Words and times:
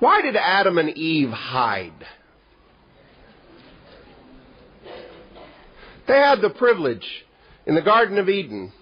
Why 0.00 0.22
did 0.22 0.34
Adam 0.34 0.78
and 0.78 0.90
Eve 0.90 1.30
hide? 1.30 2.06
They 6.08 6.16
had 6.16 6.40
the 6.40 6.50
privilege 6.50 7.06
in 7.66 7.74
the 7.74 7.82
Garden 7.82 8.18
of 8.18 8.28
Eden 8.28 8.72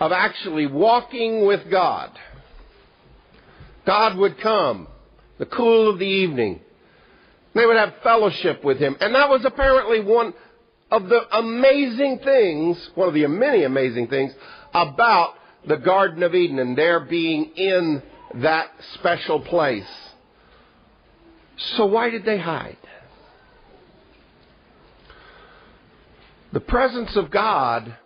of 0.00 0.12
actually 0.12 0.66
walking 0.66 1.46
with 1.46 1.70
God. 1.70 2.10
God 3.86 4.16
would 4.16 4.40
come, 4.40 4.88
the 5.38 5.46
cool 5.46 5.90
of 5.90 5.98
the 5.98 6.06
evening. 6.06 6.60
They 7.54 7.66
would 7.66 7.76
have 7.76 7.94
fellowship 8.02 8.64
with 8.64 8.78
Him. 8.78 8.96
And 9.00 9.14
that 9.14 9.28
was 9.28 9.44
apparently 9.44 10.00
one 10.00 10.34
of 10.90 11.08
the 11.08 11.36
amazing 11.36 12.20
things, 12.24 12.90
one 12.94 13.08
of 13.08 13.14
the 13.14 13.26
many 13.26 13.62
amazing 13.64 14.08
things 14.08 14.32
about 14.72 15.34
the 15.66 15.76
Garden 15.76 16.22
of 16.22 16.34
Eden 16.34 16.58
and 16.58 16.76
their 16.76 17.00
being 17.00 17.52
in 17.56 18.02
that 18.36 18.70
special 18.94 19.40
place. 19.40 19.86
So 21.56 21.86
why 21.86 22.10
did 22.10 22.24
they 22.24 22.38
hide? 22.38 22.76
The 26.52 26.60
presence 26.60 27.16
of 27.16 27.30
God 27.30 27.96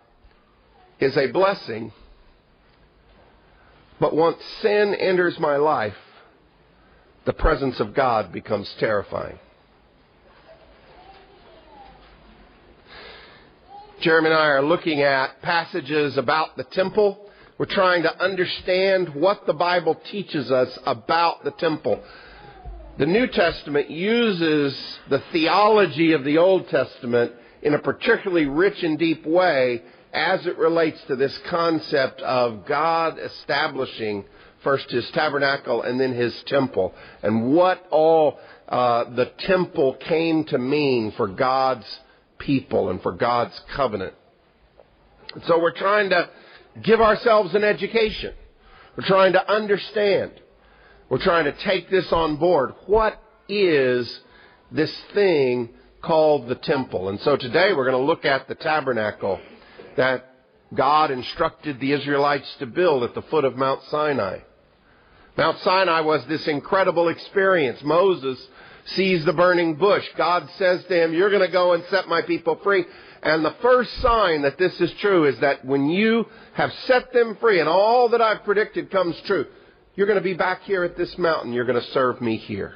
is 0.99 1.15
a 1.15 1.27
blessing, 1.27 1.91
but 3.99 4.15
once 4.15 4.37
sin 4.61 4.95
enters 4.95 5.39
my 5.39 5.57
life, 5.57 5.95
the 7.25 7.33
presence 7.33 7.79
of 7.79 7.93
God 7.93 8.31
becomes 8.31 8.73
terrifying. 8.79 9.37
Jeremy 14.01 14.29
and 14.29 14.37
I 14.37 14.45
are 14.47 14.63
looking 14.63 15.01
at 15.01 15.41
passages 15.41 16.17
about 16.17 16.55
the 16.55 16.63
temple. 16.63 17.29
We're 17.57 17.65
trying 17.65 18.03
to 18.03 18.23
understand 18.23 19.13
what 19.13 19.45
the 19.45 19.53
Bible 19.53 19.99
teaches 20.09 20.49
us 20.49 20.79
about 20.85 21.43
the 21.43 21.51
temple. 21.51 22.01
The 22.99 23.05
New 23.05 23.27
Testament 23.27 23.89
uses 23.89 24.77
the 25.09 25.23
theology 25.31 26.11
of 26.11 26.25
the 26.25 26.37
Old 26.37 26.67
Testament 26.67 27.31
in 27.61 27.73
a 27.73 27.79
particularly 27.79 28.45
rich 28.45 28.83
and 28.83 28.99
deep 28.99 29.25
way 29.25 29.83
as 30.11 30.45
it 30.45 30.57
relates 30.57 31.01
to 31.07 31.15
this 31.15 31.39
concept 31.49 32.19
of 32.19 32.65
God 32.65 33.17
establishing 33.17 34.25
first 34.65 34.91
his 34.91 35.09
tabernacle 35.11 35.81
and 35.81 35.97
then 35.97 36.13
his 36.13 36.43
temple, 36.47 36.93
and 37.23 37.53
what 37.53 37.87
all 37.89 38.37
uh, 38.67 39.05
the 39.15 39.31
temple 39.47 39.93
came 39.93 40.43
to 40.43 40.57
mean 40.57 41.13
for 41.13 41.29
God's 41.29 41.85
people 42.37 42.89
and 42.89 43.01
for 43.01 43.13
God's 43.13 43.57
covenant. 43.77 44.13
So 45.47 45.57
we're 45.61 45.71
trying 45.71 46.09
to 46.09 46.29
give 46.83 46.99
ourselves 46.99 47.55
an 47.55 47.63
education. 47.63 48.33
We're 48.97 49.07
trying 49.07 49.31
to 49.31 49.49
understand. 49.49 50.33
We're 51.09 51.17
trying 51.17 51.45
to 51.45 51.53
take 51.53 51.89
this 51.89 52.11
on 52.11 52.35
board. 52.35 52.75
What 52.85 53.19
is 53.47 54.19
this 54.71 54.95
thing 55.15 55.69
called 56.03 56.47
the 56.47 56.53
temple? 56.55 57.09
And 57.09 57.19
so 57.21 57.35
today 57.35 57.73
we're 57.73 57.89
going 57.89 57.99
to 57.99 58.07
look 58.07 58.25
at 58.25 58.47
the 58.47 58.53
tabernacle 58.53 59.39
that 59.97 60.29
God 60.75 61.09
instructed 61.09 61.79
the 61.79 61.93
Israelites 61.93 62.47
to 62.59 62.67
build 62.67 63.03
at 63.03 63.15
the 63.15 63.23
foot 63.23 63.43
of 63.43 63.57
Mount 63.57 63.81
Sinai. 63.85 64.41
Mount 65.35 65.57
Sinai 65.61 66.01
was 66.01 66.23
this 66.27 66.47
incredible 66.47 67.07
experience. 67.07 67.81
Moses 67.83 68.39
sees 68.85 69.25
the 69.25 69.33
burning 69.33 69.75
bush. 69.75 70.07
God 70.15 70.47
says 70.59 70.83
to 70.85 71.03
him, 71.03 71.15
You're 71.15 71.31
going 71.31 71.41
to 71.45 71.51
go 71.51 71.73
and 71.73 71.83
set 71.89 72.07
my 72.07 72.21
people 72.21 72.59
free. 72.61 72.85
And 73.23 73.43
the 73.43 73.55
first 73.63 73.91
sign 73.95 74.43
that 74.43 74.59
this 74.59 74.79
is 74.79 74.93
true 74.99 75.25
is 75.25 75.39
that 75.39 75.65
when 75.65 75.89
you 75.89 76.27
have 76.53 76.71
set 76.85 77.11
them 77.13 77.35
free 77.41 77.59
and 77.59 77.67
all 77.67 78.09
that 78.09 78.21
I've 78.21 78.43
predicted 78.43 78.91
comes 78.91 79.19
true, 79.21 79.47
you're 79.99 80.07
going 80.07 80.17
to 80.17 80.23
be 80.23 80.33
back 80.33 80.61
here 80.61 80.85
at 80.85 80.95
this 80.95 81.13
mountain. 81.17 81.51
You're 81.51 81.65
going 81.65 81.81
to 81.81 81.91
serve 81.91 82.21
me 82.21 82.37
here. 82.37 82.73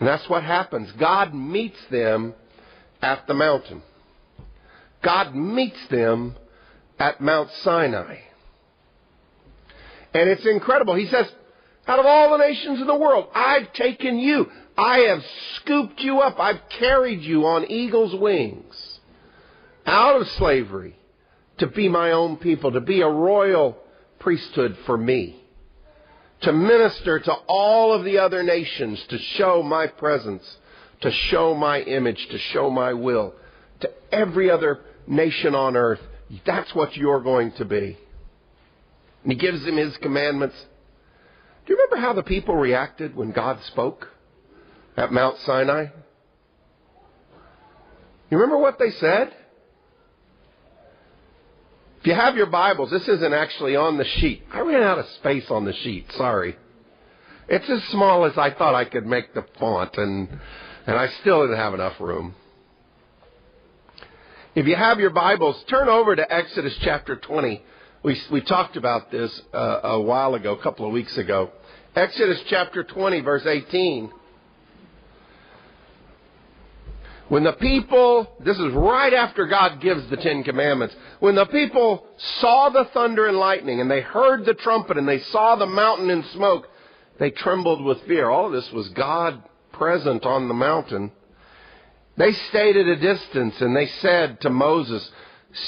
And 0.00 0.08
that's 0.08 0.28
what 0.28 0.42
happens. 0.42 0.90
God 0.98 1.32
meets 1.32 1.78
them 1.88 2.34
at 3.00 3.28
the 3.28 3.34
mountain. 3.34 3.82
God 5.04 5.36
meets 5.36 5.78
them 5.88 6.34
at 6.98 7.20
Mount 7.20 7.50
Sinai. 7.62 8.16
And 10.12 10.28
it's 10.28 10.44
incredible. 10.44 10.96
He 10.96 11.06
says, 11.06 11.30
out 11.86 12.00
of 12.00 12.06
all 12.06 12.36
the 12.36 12.44
nations 12.44 12.80
of 12.80 12.88
the 12.88 12.96
world, 12.96 13.28
I've 13.32 13.72
taken 13.72 14.18
you. 14.18 14.50
I 14.76 14.98
have 15.10 15.22
scooped 15.54 16.00
you 16.00 16.18
up. 16.18 16.40
I've 16.40 16.60
carried 16.80 17.22
you 17.22 17.46
on 17.46 17.70
eagle's 17.70 18.20
wings 18.20 18.98
out 19.86 20.20
of 20.20 20.26
slavery 20.38 20.96
to 21.58 21.68
be 21.68 21.88
my 21.88 22.10
own 22.10 22.36
people, 22.36 22.72
to 22.72 22.80
be 22.80 23.00
a 23.00 23.08
royal 23.08 23.78
priesthood 24.18 24.76
for 24.84 24.98
me, 24.98 25.44
to 26.42 26.52
minister 26.52 27.18
to 27.18 27.32
all 27.46 27.92
of 27.92 28.04
the 28.04 28.18
other 28.18 28.42
nations, 28.42 29.02
to 29.08 29.18
show 29.18 29.62
my 29.62 29.86
presence, 29.86 30.42
to 31.00 31.10
show 31.10 31.54
my 31.54 31.80
image, 31.80 32.28
to 32.30 32.38
show 32.38 32.70
my 32.70 32.92
will 32.92 33.34
to 33.80 33.90
every 34.12 34.50
other 34.50 34.80
nation 35.06 35.54
on 35.54 35.76
earth. 35.76 36.00
That's 36.46 36.74
what 36.74 36.96
you're 36.96 37.20
going 37.20 37.52
to 37.52 37.64
be. 37.64 37.98
And 39.22 39.32
he 39.32 39.38
gives 39.38 39.64
them 39.64 39.76
his 39.76 39.96
commandments. 39.98 40.56
Do 41.66 41.72
you 41.72 41.76
remember 41.76 42.06
how 42.06 42.12
the 42.12 42.22
people 42.22 42.54
reacted 42.54 43.16
when 43.16 43.32
God 43.32 43.58
spoke 43.64 44.08
at 44.96 45.12
Mount 45.12 45.38
Sinai? 45.44 45.86
You 48.30 48.38
remember 48.38 48.58
what 48.58 48.78
they 48.78 48.90
said? 48.90 49.34
You 52.08 52.14
have 52.14 52.36
your 52.36 52.46
Bibles, 52.46 52.90
this 52.90 53.06
isn't 53.06 53.34
actually 53.34 53.76
on 53.76 53.98
the 53.98 54.04
sheet. 54.06 54.42
I 54.50 54.60
ran 54.60 54.82
out 54.82 54.98
of 54.98 55.04
space 55.16 55.44
on 55.50 55.66
the 55.66 55.74
sheet, 55.74 56.10
sorry. 56.12 56.56
It's 57.50 57.68
as 57.68 57.84
small 57.90 58.24
as 58.24 58.32
I 58.38 58.48
thought 58.54 58.74
I 58.74 58.86
could 58.86 59.04
make 59.04 59.34
the 59.34 59.44
font, 59.60 59.94
and, 59.98 60.26
and 60.86 60.96
I 60.96 61.08
still 61.20 61.42
didn't 61.42 61.58
have 61.58 61.74
enough 61.74 62.00
room. 62.00 62.34
If 64.54 64.66
you 64.66 64.74
have 64.74 64.98
your 64.98 65.10
Bibles, 65.10 65.62
turn 65.68 65.90
over 65.90 66.16
to 66.16 66.34
Exodus 66.34 66.74
chapter 66.80 67.14
20. 67.14 67.62
We, 68.02 68.18
we 68.32 68.40
talked 68.40 68.78
about 68.78 69.10
this 69.10 69.42
uh, 69.52 69.80
a 69.82 70.00
while 70.00 70.34
ago, 70.34 70.54
a 70.54 70.62
couple 70.62 70.86
of 70.86 70.92
weeks 70.92 71.14
ago. 71.18 71.50
Exodus 71.94 72.40
chapter 72.48 72.84
20, 72.84 73.20
verse 73.20 73.44
18. 73.44 74.10
When 77.28 77.44
the 77.44 77.52
people, 77.52 78.26
this 78.40 78.58
is 78.58 78.72
right 78.72 79.12
after 79.12 79.46
God 79.46 79.80
gives 79.80 80.08
the 80.08 80.16
Ten 80.16 80.42
Commandments, 80.44 80.96
when 81.20 81.34
the 81.34 81.44
people 81.46 82.06
saw 82.40 82.70
the 82.70 82.86
thunder 82.86 83.26
and 83.26 83.36
lightning 83.36 83.80
and 83.80 83.90
they 83.90 84.00
heard 84.00 84.46
the 84.46 84.54
trumpet 84.54 84.96
and 84.96 85.06
they 85.06 85.20
saw 85.20 85.56
the 85.56 85.66
mountain 85.66 86.08
in 86.08 86.24
smoke, 86.32 86.68
they 87.18 87.30
trembled 87.30 87.84
with 87.84 88.02
fear. 88.06 88.30
All 88.30 88.46
of 88.46 88.52
this 88.52 88.70
was 88.72 88.88
God 88.90 89.42
present 89.72 90.24
on 90.24 90.48
the 90.48 90.54
mountain. 90.54 91.12
They 92.16 92.32
stayed 92.32 92.76
at 92.76 92.86
a 92.86 92.96
distance 92.96 93.60
and 93.60 93.76
they 93.76 93.86
said 93.86 94.40
to 94.40 94.50
Moses, 94.50 95.10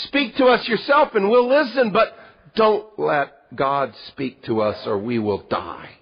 Speak 0.04 0.36
to 0.36 0.46
us 0.46 0.66
yourself 0.66 1.14
and 1.14 1.28
we'll 1.28 1.48
listen, 1.48 1.90
but 1.90 2.16
don't 2.54 2.98
let 2.98 3.54
God 3.54 3.94
speak 4.08 4.42
to 4.44 4.62
us 4.62 4.86
or 4.86 4.98
we 4.98 5.18
will 5.18 5.42
die. 5.48 5.99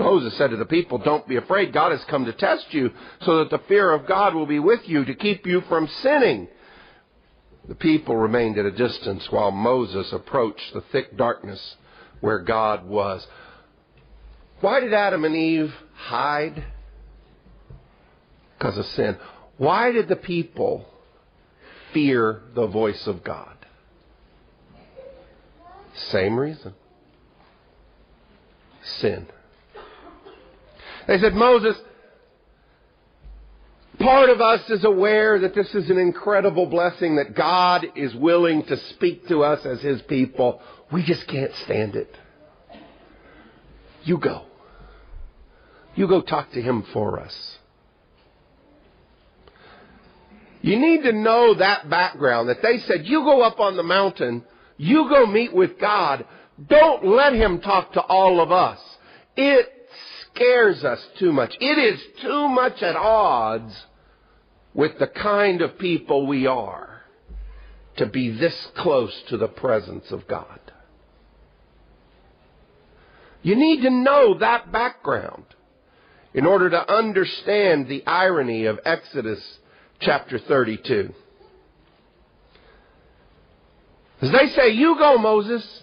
Moses 0.00 0.36
said 0.36 0.50
to 0.50 0.56
the 0.56 0.64
people, 0.64 0.98
Don't 0.98 1.28
be 1.28 1.36
afraid. 1.36 1.72
God 1.72 1.92
has 1.92 2.02
come 2.04 2.24
to 2.24 2.32
test 2.32 2.72
you 2.72 2.90
so 3.22 3.38
that 3.38 3.50
the 3.50 3.62
fear 3.68 3.92
of 3.92 4.06
God 4.06 4.34
will 4.34 4.46
be 4.46 4.58
with 4.58 4.88
you 4.88 5.04
to 5.04 5.14
keep 5.14 5.46
you 5.46 5.60
from 5.62 5.86
sinning. 6.02 6.48
The 7.68 7.74
people 7.74 8.16
remained 8.16 8.58
at 8.58 8.64
a 8.64 8.70
distance 8.70 9.30
while 9.30 9.50
Moses 9.50 10.12
approached 10.12 10.72
the 10.72 10.80
thick 10.92 11.16
darkness 11.16 11.76
where 12.20 12.40
God 12.40 12.86
was. 12.86 13.26
Why 14.60 14.80
did 14.80 14.92
Adam 14.92 15.24
and 15.24 15.36
Eve 15.36 15.74
hide? 15.94 16.64
because 18.60 18.76
of 18.76 18.84
sin. 18.88 19.16
Why 19.56 19.90
did 19.90 20.08
the 20.08 20.16
people 20.16 20.86
fear 21.94 22.42
the 22.54 22.66
voice 22.66 23.06
of 23.06 23.24
God? 23.24 23.56
Same 25.94 26.38
reason. 26.38 26.74
Sin. 28.82 29.26
They 31.10 31.18
said, 31.18 31.34
Moses, 31.34 31.74
part 33.98 34.30
of 34.30 34.40
us 34.40 34.60
is 34.70 34.84
aware 34.84 35.40
that 35.40 35.56
this 35.56 35.74
is 35.74 35.90
an 35.90 35.98
incredible 35.98 36.66
blessing, 36.66 37.16
that 37.16 37.34
God 37.34 37.84
is 37.96 38.14
willing 38.14 38.62
to 38.66 38.76
speak 38.90 39.26
to 39.26 39.42
us 39.42 39.66
as 39.66 39.80
His 39.80 40.00
people. 40.02 40.62
We 40.92 41.02
just 41.02 41.26
can't 41.26 41.50
stand 41.64 41.96
it. 41.96 42.16
You 44.04 44.18
go. 44.18 44.44
You 45.96 46.06
go 46.06 46.20
talk 46.20 46.52
to 46.52 46.62
Him 46.62 46.84
for 46.92 47.18
us. 47.18 47.58
You 50.62 50.78
need 50.78 51.02
to 51.02 51.12
know 51.12 51.54
that 51.54 51.90
background 51.90 52.50
that 52.50 52.62
they 52.62 52.78
said, 52.78 53.04
you 53.04 53.24
go 53.24 53.42
up 53.42 53.58
on 53.58 53.76
the 53.76 53.82
mountain, 53.82 54.44
you 54.76 55.08
go 55.08 55.26
meet 55.26 55.52
with 55.52 55.76
God. 55.80 56.24
Don't 56.68 57.04
let 57.04 57.32
him 57.32 57.60
talk 57.60 57.94
to 57.94 58.00
all 58.00 58.40
of 58.40 58.52
us. 58.52 58.78
It 59.36 59.79
scares 60.34 60.84
us 60.84 61.00
too 61.18 61.32
much. 61.32 61.56
It 61.60 61.78
is 61.78 62.00
too 62.22 62.48
much 62.48 62.82
at 62.82 62.96
odds 62.96 63.74
with 64.74 64.98
the 64.98 65.06
kind 65.06 65.62
of 65.62 65.78
people 65.78 66.26
we 66.26 66.46
are 66.46 67.02
to 67.96 68.06
be 68.06 68.30
this 68.30 68.68
close 68.76 69.14
to 69.28 69.36
the 69.36 69.48
presence 69.48 70.10
of 70.10 70.26
God. 70.26 70.60
You 73.42 73.56
need 73.56 73.82
to 73.82 73.90
know 73.90 74.38
that 74.38 74.70
background 74.70 75.44
in 76.34 76.46
order 76.46 76.70
to 76.70 76.92
understand 76.92 77.88
the 77.88 78.06
irony 78.06 78.66
of 78.66 78.78
Exodus 78.84 79.42
chapter 80.00 80.38
32. 80.38 81.12
As 84.20 84.30
they 84.30 84.48
say, 84.48 84.68
you 84.70 84.96
go, 84.98 85.18
Moses. 85.18 85.82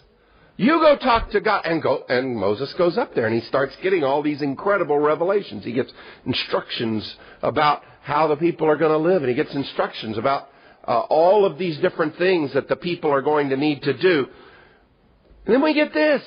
You 0.57 0.79
go 0.79 0.97
talk 0.97 1.29
to 1.31 1.39
God. 1.39 1.65
And 1.65 1.81
go, 1.81 2.03
and 2.09 2.35
Moses 2.35 2.73
goes 2.73 2.97
up 2.97 3.13
there 3.13 3.27
and 3.27 3.35
he 3.35 3.47
starts 3.47 3.75
getting 3.81 4.03
all 4.03 4.23
these 4.23 4.41
incredible 4.41 4.97
revelations. 4.97 5.63
He 5.63 5.71
gets 5.71 5.93
instructions 6.25 7.15
about 7.43 7.83
how 8.01 8.27
the 8.27 8.35
people 8.35 8.67
are 8.67 8.75
going 8.75 8.91
to 8.91 8.97
live 8.97 9.21
and 9.21 9.29
he 9.29 9.35
gets 9.35 9.53
instructions 9.53 10.17
about 10.17 10.49
uh, 10.87 10.99
all 11.01 11.45
of 11.45 11.57
these 11.57 11.77
different 11.77 12.17
things 12.17 12.53
that 12.53 12.67
the 12.67 12.75
people 12.75 13.11
are 13.11 13.21
going 13.21 13.49
to 13.49 13.57
need 13.57 13.83
to 13.83 13.93
do. 13.93 14.27
And 15.45 15.53
then 15.53 15.61
we 15.61 15.73
get 15.73 15.93
this. 15.93 16.23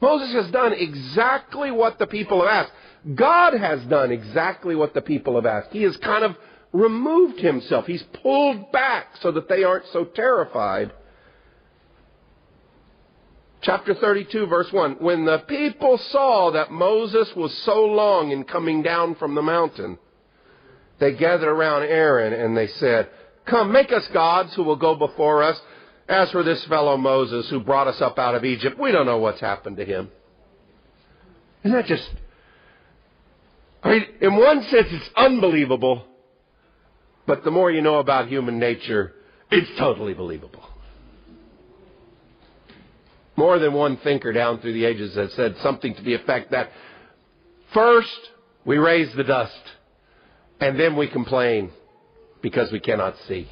Moses 0.00 0.32
has 0.34 0.50
done 0.52 0.72
exactly 0.74 1.70
what 1.70 1.98
the 1.98 2.06
people 2.06 2.40
have 2.40 2.66
asked. 2.66 2.72
God 3.14 3.54
has 3.54 3.82
done 3.84 4.12
exactly 4.12 4.74
what 4.74 4.92
the 4.92 5.00
people 5.00 5.36
have 5.36 5.46
asked. 5.46 5.70
He 5.72 5.82
has 5.82 5.96
kind 5.96 6.24
of 6.24 6.36
removed 6.72 7.40
himself. 7.40 7.86
He's 7.86 8.04
pulled 8.22 8.70
back 8.72 9.16
so 9.20 9.32
that 9.32 9.48
they 9.48 9.64
aren't 9.64 9.86
so 9.92 10.04
terrified. 10.04 10.92
Chapter 13.60 13.94
32, 13.94 14.46
verse 14.46 14.72
1. 14.72 14.96
When 15.00 15.24
the 15.24 15.38
people 15.38 15.98
saw 15.98 16.52
that 16.52 16.70
Moses 16.70 17.34
was 17.34 17.56
so 17.64 17.84
long 17.84 18.30
in 18.30 18.44
coming 18.44 18.82
down 18.82 19.16
from 19.16 19.34
the 19.34 19.42
mountain, 19.42 19.98
they 21.00 21.12
gathered 21.12 21.48
around 21.48 21.82
Aaron 21.84 22.32
and 22.32 22.56
they 22.56 22.68
said, 22.68 23.08
Come, 23.46 23.72
make 23.72 23.92
us 23.92 24.06
gods 24.08 24.54
who 24.54 24.62
will 24.62 24.76
go 24.76 24.94
before 24.94 25.42
us. 25.42 25.60
As 26.08 26.30
for 26.30 26.42
this 26.42 26.64
fellow 26.66 26.96
Moses 26.96 27.50
who 27.50 27.60
brought 27.60 27.86
us 27.86 28.00
up 28.00 28.18
out 28.18 28.34
of 28.34 28.44
Egypt, 28.44 28.78
we 28.78 28.92
don't 28.92 29.06
know 29.06 29.18
what's 29.18 29.40
happened 29.40 29.76
to 29.76 29.84
him. 29.84 30.10
Isn't 31.64 31.76
that 31.76 31.86
just. 31.86 32.08
I 33.82 33.90
mean, 33.90 34.06
in 34.20 34.36
one 34.36 34.62
sense, 34.64 34.88
it's 34.90 35.10
unbelievable. 35.16 36.04
But 37.26 37.44
the 37.44 37.50
more 37.50 37.70
you 37.70 37.82
know 37.82 37.98
about 37.98 38.28
human 38.28 38.58
nature, 38.58 39.12
it's 39.50 39.70
totally 39.78 40.14
believable. 40.14 40.64
More 43.38 43.60
than 43.60 43.72
one 43.72 43.98
thinker 43.98 44.32
down 44.32 44.58
through 44.58 44.72
the 44.72 44.84
ages 44.84 45.14
has 45.14 45.32
said 45.34 45.56
something 45.62 45.94
to 45.94 46.02
the 46.02 46.14
effect 46.14 46.50
that 46.50 46.72
first 47.72 48.30
we 48.64 48.78
raise 48.78 49.14
the 49.14 49.22
dust, 49.22 49.62
and 50.58 50.76
then 50.76 50.96
we 50.96 51.06
complain 51.06 51.70
because 52.42 52.72
we 52.72 52.80
cannot 52.80 53.14
see. 53.28 53.48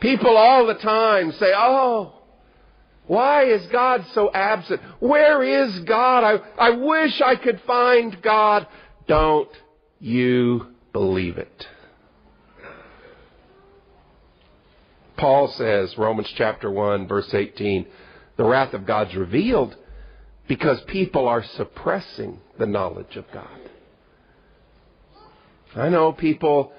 People 0.00 0.36
all 0.36 0.66
the 0.66 0.74
time 0.74 1.32
say, 1.32 1.50
Oh, 1.56 2.12
why 3.06 3.44
is 3.44 3.66
God 3.68 4.04
so 4.12 4.30
absent? 4.30 4.82
Where 5.00 5.42
is 5.42 5.78
God? 5.80 6.24
I, 6.24 6.66
I 6.66 6.70
wish 6.72 7.22
I 7.22 7.36
could 7.36 7.62
find 7.66 8.20
God. 8.20 8.66
Don't 9.08 9.48
you 9.98 10.66
believe 10.92 11.38
it? 11.38 11.68
Paul 15.16 15.48
says, 15.48 15.96
Romans 15.96 16.32
chapter 16.36 16.70
1, 16.70 17.06
verse 17.06 17.32
18, 17.32 17.86
the 18.36 18.44
wrath 18.44 18.74
of 18.74 18.86
God's 18.86 19.14
revealed 19.14 19.76
because 20.48 20.80
people 20.82 21.28
are 21.28 21.42
suppressing 21.42 22.40
the 22.58 22.66
knowledge 22.66 23.16
of 23.16 23.24
God. 23.32 23.60
I 25.76 25.88
know 25.88 26.12
people 26.12 26.72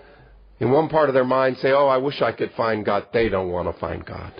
in 0.59 0.71
one 0.71 0.89
part 0.89 1.09
of 1.09 1.15
their 1.15 1.25
mind 1.25 1.57
say, 1.57 1.71
Oh, 1.71 1.87
I 1.87 1.97
wish 1.97 2.21
I 2.21 2.31
could 2.31 2.51
find 2.53 2.85
God. 2.85 3.07
They 3.11 3.29
don't 3.29 3.49
want 3.49 3.73
to 3.73 3.79
find 3.79 4.05
God. 4.05 4.31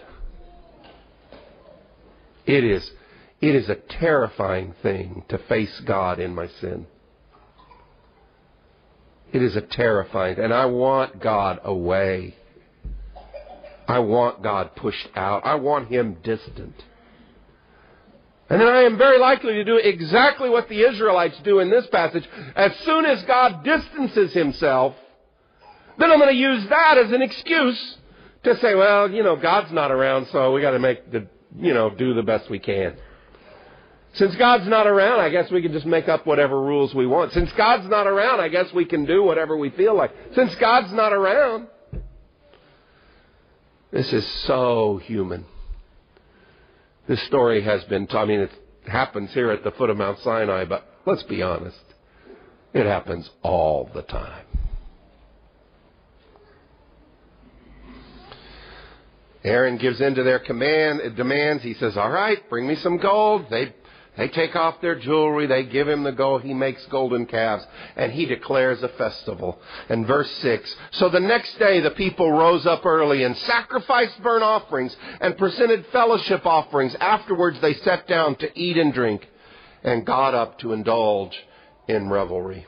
It 2.46 2.64
is, 2.64 2.90
it 3.42 3.56
is 3.56 3.70
a 3.70 3.76
terrifying 3.76 4.76
thing 4.82 5.24
to 5.30 5.38
face 5.38 5.82
God 5.82 6.20
in 6.20 6.36
my 6.36 6.48
sin. 6.48 6.86
It 9.34 9.42
is 9.42 9.56
a 9.56 9.62
terrifying, 9.62 10.40
and 10.40 10.54
I 10.54 10.66
want 10.66 11.20
God 11.20 11.60
away. 11.64 12.36
I 13.88 14.00
want 14.00 14.42
God 14.42 14.76
pushed 14.76 15.08
out. 15.16 15.46
I 15.46 15.56
want 15.56 15.90
Him 15.90 16.18
distant. 16.24 16.76
And 18.50 18.62
then 18.62 18.68
I 18.68 18.84
am 18.84 18.98
very 18.98 19.20
likely 19.20 19.54
to 19.54 19.64
do 19.64 19.78
exactly 19.78 20.50
what 20.50 20.70
the 20.70 20.82
Israelites 20.82 21.38
do 21.44 21.60
in 21.60 21.70
this 21.70 21.88
passage. 21.88 22.28
As 22.56 22.76
soon 22.84 23.06
as 23.06 23.24
God 23.24 23.64
distances 23.64 24.34
Himself, 24.34 24.96
then 25.98 26.12
I'm 26.12 26.20
going 26.20 26.34
to 26.34 26.40
use 26.40 26.68
that 26.70 26.98
as 26.98 27.12
an 27.12 27.22
excuse 27.22 27.98
to 28.44 28.56
say, 28.60 28.76
well, 28.76 29.10
you 29.10 29.24
know, 29.24 29.36
God's 29.36 29.72
not 29.72 29.92
around, 29.92 30.28
so 30.28 30.52
we 30.54 30.62
got 30.62 30.72
to 30.72 30.80
make 30.80 31.12
the, 31.12 31.28
you 31.58 31.74
know, 31.74 31.90
do 31.90 32.14
the 32.14 32.22
best 32.22 32.50
we 32.50 32.60
can. 32.60 32.96
Since 34.14 34.36
God's 34.36 34.68
not 34.68 34.88
around, 34.88 35.20
I 35.20 35.30
guess 35.30 35.52
we 35.52 35.62
can 35.62 35.74
just 35.74 35.86
make 35.86 36.08
up 36.08 36.26
whatever 36.26 36.62
rules 36.62 36.94
we 36.96 37.06
want. 37.06 37.34
Since 37.34 37.52
God's 37.54 37.90
not 37.90 38.08
around, 38.08 38.40
I 38.40 38.48
guess 38.48 38.72
we 38.74 38.86
can 38.86 39.06
do 39.06 39.24
whatever 39.24 39.58
we 39.58 39.72
feel 39.72 39.96
like. 39.96 40.12
Since 40.36 40.56
God's 40.56 40.94
not 40.94 41.12
around, 41.12 41.68
this 43.96 44.12
is 44.12 44.28
so 44.46 45.00
human. 45.06 45.46
This 47.08 47.26
story 47.28 47.64
has 47.64 47.82
been, 47.86 48.10
I 48.12 48.26
mean, 48.26 48.42
it 48.42 48.52
happens 48.86 49.34
here 49.34 49.52
at 49.52 49.64
the 49.64 49.72
foot 49.72 49.90
of 49.90 49.96
Mount 49.96 50.20
Sinai, 50.20 50.66
but 50.66 50.86
let's 51.06 51.24
be 51.24 51.42
honest. 51.42 51.80
It 52.74 52.86
happens 52.86 53.30
all 53.42 53.90
the 53.94 54.02
time. 54.02 54.46
Aaron 59.46 59.78
gives 59.78 60.02
in 60.02 60.16
to 60.16 60.24
their 60.24 60.40
command, 60.40 61.16
demands. 61.16 61.64
He 61.64 61.76
says, 61.76 61.96
All 61.96 62.10
right, 62.10 62.50
bring 62.50 62.68
me 62.68 62.76
some 62.76 62.98
gold. 62.98 63.46
They 63.50 63.74
they 64.18 64.30
take 64.30 64.56
off 64.56 64.80
their 64.82 64.96
jewelry, 64.96 65.48
they 65.48 65.64
give 65.64 65.88
him 65.88 66.04
the 66.04 66.12
gold, 66.12 66.44
he 66.44 66.54
makes 66.54 66.86
golden 66.86 67.26
calves, 67.26 67.66
and 67.96 68.12
he 68.12 68.26
declares 68.26 68.82
a 68.82 68.90
festival. 68.90 69.60
And 69.90 70.08
verse 70.08 70.32
6 70.38 70.76
So 70.92 71.10
the 71.10 71.20
next 71.20 71.58
day 71.60 71.82
the 71.82 71.92
people 71.92 72.32
rose 72.32 72.66
up 72.66 72.86
early 72.86 73.24
and 73.24 73.36
sacrificed 73.38 74.22
burnt 74.24 74.44
offerings 74.44 74.96
and 75.20 75.38
presented 75.38 75.86
fellowship 75.88 76.46
offerings. 76.46 76.96
Afterwards 76.96 77.60
they 77.60 77.74
sat 77.74 78.08
down 78.08 78.36
to 78.38 78.60
eat 78.60 78.78
and 78.78 78.94
drink 78.94 79.28
and 79.84 80.06
got 80.06 80.34
up 80.34 80.60
to 80.60 80.74
indulge 80.74 81.38
in 81.88 82.10
revelry. 82.10 82.66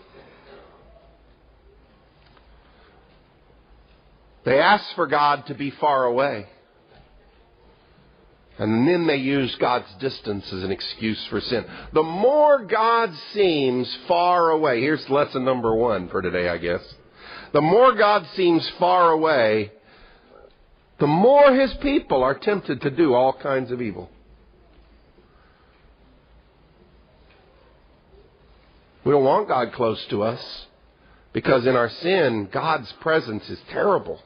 They 4.44 4.60
asked 4.60 4.94
for 4.96 5.08
God 5.08 5.46
to 5.48 5.56
be 5.56 5.72
far 5.72 6.06
away. 6.06 6.48
And 8.60 8.88
then 8.88 9.06
they 9.06 9.18
use 9.18 9.54
God's 9.56 9.92
distance 10.00 10.52
as 10.52 10.64
an 10.64 10.72
excuse 10.72 11.24
for 11.28 11.40
sin. 11.40 11.64
The 11.94 12.04
more 12.04 12.66
God 12.66 13.14
seems 13.34 13.96
far 14.08 14.50
away, 14.50 14.82
here's 14.82 15.08
lesson 15.10 15.46
number 15.46 15.76
one 15.76 16.10
for 16.10 16.22
today, 16.22 16.50
I 16.50 16.58
guess. 16.58 16.82
The 17.54 17.62
more 17.62 17.94
God 17.94 18.26
seems 18.36 18.68
far 18.80 19.12
away, 19.12 19.72
the 21.00 21.08
more 21.08 21.54
his 21.54 21.74
people 21.76 22.24
are 22.24 22.38
tempted 22.38 22.82
to 22.82 22.90
do 22.90 23.14
all 23.14 23.34
kinds 23.34 23.72
of 23.72 23.82
evil. 23.82 24.10
We 29.04 29.12
don't 29.12 29.24
want 29.24 29.48
God 29.48 29.72
close 29.74 30.04
to 30.10 30.24
us 30.24 30.66
because 31.32 31.66
in 31.68 31.76
our 31.76 31.90
sin, 31.90 32.50
God's 32.52 32.92
presence 32.94 33.48
is 33.50 33.60
terrible. 33.70 34.22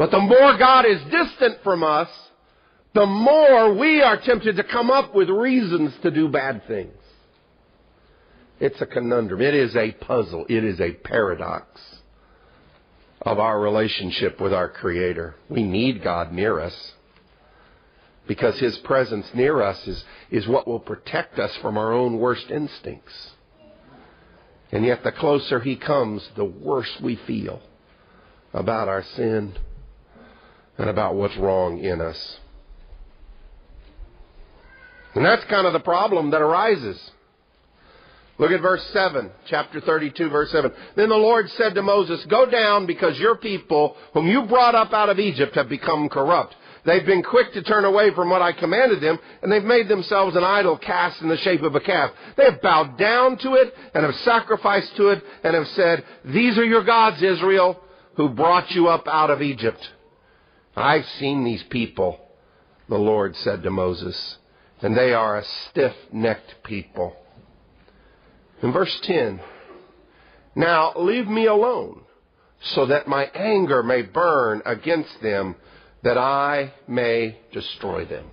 But 0.00 0.12
the 0.12 0.18
more 0.18 0.56
God 0.56 0.86
is 0.86 0.98
distant 1.10 1.58
from 1.62 1.84
us, 1.84 2.08
the 2.94 3.04
more 3.04 3.74
we 3.74 4.00
are 4.00 4.16
tempted 4.18 4.56
to 4.56 4.64
come 4.64 4.90
up 4.90 5.14
with 5.14 5.28
reasons 5.28 5.92
to 6.00 6.10
do 6.10 6.26
bad 6.26 6.66
things. 6.66 6.94
It's 8.58 8.80
a 8.80 8.86
conundrum. 8.86 9.42
It 9.42 9.52
is 9.52 9.76
a 9.76 9.92
puzzle. 9.92 10.46
It 10.48 10.64
is 10.64 10.80
a 10.80 10.92
paradox 10.92 11.66
of 13.20 13.38
our 13.38 13.60
relationship 13.60 14.40
with 14.40 14.54
our 14.54 14.70
Creator. 14.70 15.34
We 15.50 15.64
need 15.64 16.02
God 16.02 16.32
near 16.32 16.60
us 16.60 16.92
because 18.26 18.58
His 18.58 18.78
presence 18.78 19.26
near 19.34 19.60
us 19.60 19.86
is, 19.86 20.02
is 20.30 20.48
what 20.48 20.66
will 20.66 20.80
protect 20.80 21.38
us 21.38 21.54
from 21.60 21.76
our 21.76 21.92
own 21.92 22.16
worst 22.16 22.50
instincts. 22.50 23.32
And 24.72 24.82
yet, 24.82 25.04
the 25.04 25.12
closer 25.12 25.60
He 25.60 25.76
comes, 25.76 26.26
the 26.38 26.44
worse 26.46 26.96
we 27.02 27.16
feel 27.16 27.60
about 28.54 28.88
our 28.88 29.04
sin 29.14 29.58
and 30.80 30.88
about 30.88 31.14
what's 31.14 31.36
wrong 31.36 31.78
in 31.78 32.00
us. 32.00 32.38
And 35.14 35.24
that's 35.24 35.44
kind 35.44 35.66
of 35.66 35.74
the 35.74 35.80
problem 35.80 36.30
that 36.30 36.40
arises. 36.40 36.98
Look 38.38 38.50
at 38.50 38.62
verse 38.62 38.82
7, 38.94 39.30
chapter 39.44 39.82
32, 39.82 40.30
verse 40.30 40.50
7. 40.50 40.72
Then 40.96 41.10
the 41.10 41.16
Lord 41.16 41.50
said 41.50 41.74
to 41.74 41.82
Moses, 41.82 42.24
Go 42.26 42.46
down 42.46 42.86
because 42.86 43.18
your 43.18 43.36
people, 43.36 43.94
whom 44.14 44.26
you 44.26 44.44
brought 44.44 44.74
up 44.74 44.94
out 44.94 45.10
of 45.10 45.18
Egypt, 45.18 45.54
have 45.56 45.68
become 45.68 46.08
corrupt. 46.08 46.56
They've 46.86 47.04
been 47.04 47.22
quick 47.22 47.52
to 47.52 47.62
turn 47.62 47.84
away 47.84 48.14
from 48.14 48.30
what 48.30 48.40
I 48.40 48.52
commanded 48.52 49.02
them, 49.02 49.18
and 49.42 49.52
they've 49.52 49.62
made 49.62 49.88
themselves 49.88 50.34
an 50.34 50.44
idol 50.44 50.78
cast 50.78 51.20
in 51.20 51.28
the 51.28 51.36
shape 51.36 51.60
of 51.60 51.74
a 51.74 51.80
calf. 51.80 52.10
They 52.38 52.44
have 52.44 52.62
bowed 52.62 52.96
down 52.96 53.36
to 53.38 53.56
it, 53.56 53.74
and 53.92 54.06
have 54.06 54.16
sacrificed 54.20 54.96
to 54.96 55.08
it, 55.10 55.22
and 55.44 55.54
have 55.54 55.68
said, 55.68 56.04
These 56.24 56.56
are 56.56 56.64
your 56.64 56.84
gods, 56.84 57.22
Israel, 57.22 57.78
who 58.16 58.30
brought 58.30 58.70
you 58.70 58.88
up 58.88 59.06
out 59.06 59.28
of 59.28 59.42
Egypt. 59.42 59.86
I've 60.76 61.06
seen 61.18 61.44
these 61.44 61.62
people 61.64 62.20
the 62.88 62.98
Lord 62.98 63.36
said 63.36 63.62
to 63.62 63.70
Moses, 63.70 64.38
and 64.82 64.96
they 64.96 65.14
are 65.14 65.38
a 65.38 65.44
stiff 65.44 65.94
necked 66.12 66.56
people. 66.64 67.16
In 68.62 68.72
verse 68.72 68.98
10, 69.04 69.40
now 70.56 70.92
leave 70.96 71.28
me 71.28 71.46
alone, 71.46 72.02
so 72.60 72.86
that 72.86 73.06
my 73.06 73.24
anger 73.26 73.82
may 73.82 74.02
burn 74.02 74.60
against 74.66 75.22
them, 75.22 75.54
that 76.02 76.18
I 76.18 76.74
may 76.88 77.38
destroy 77.52 78.04
them. 78.04 78.26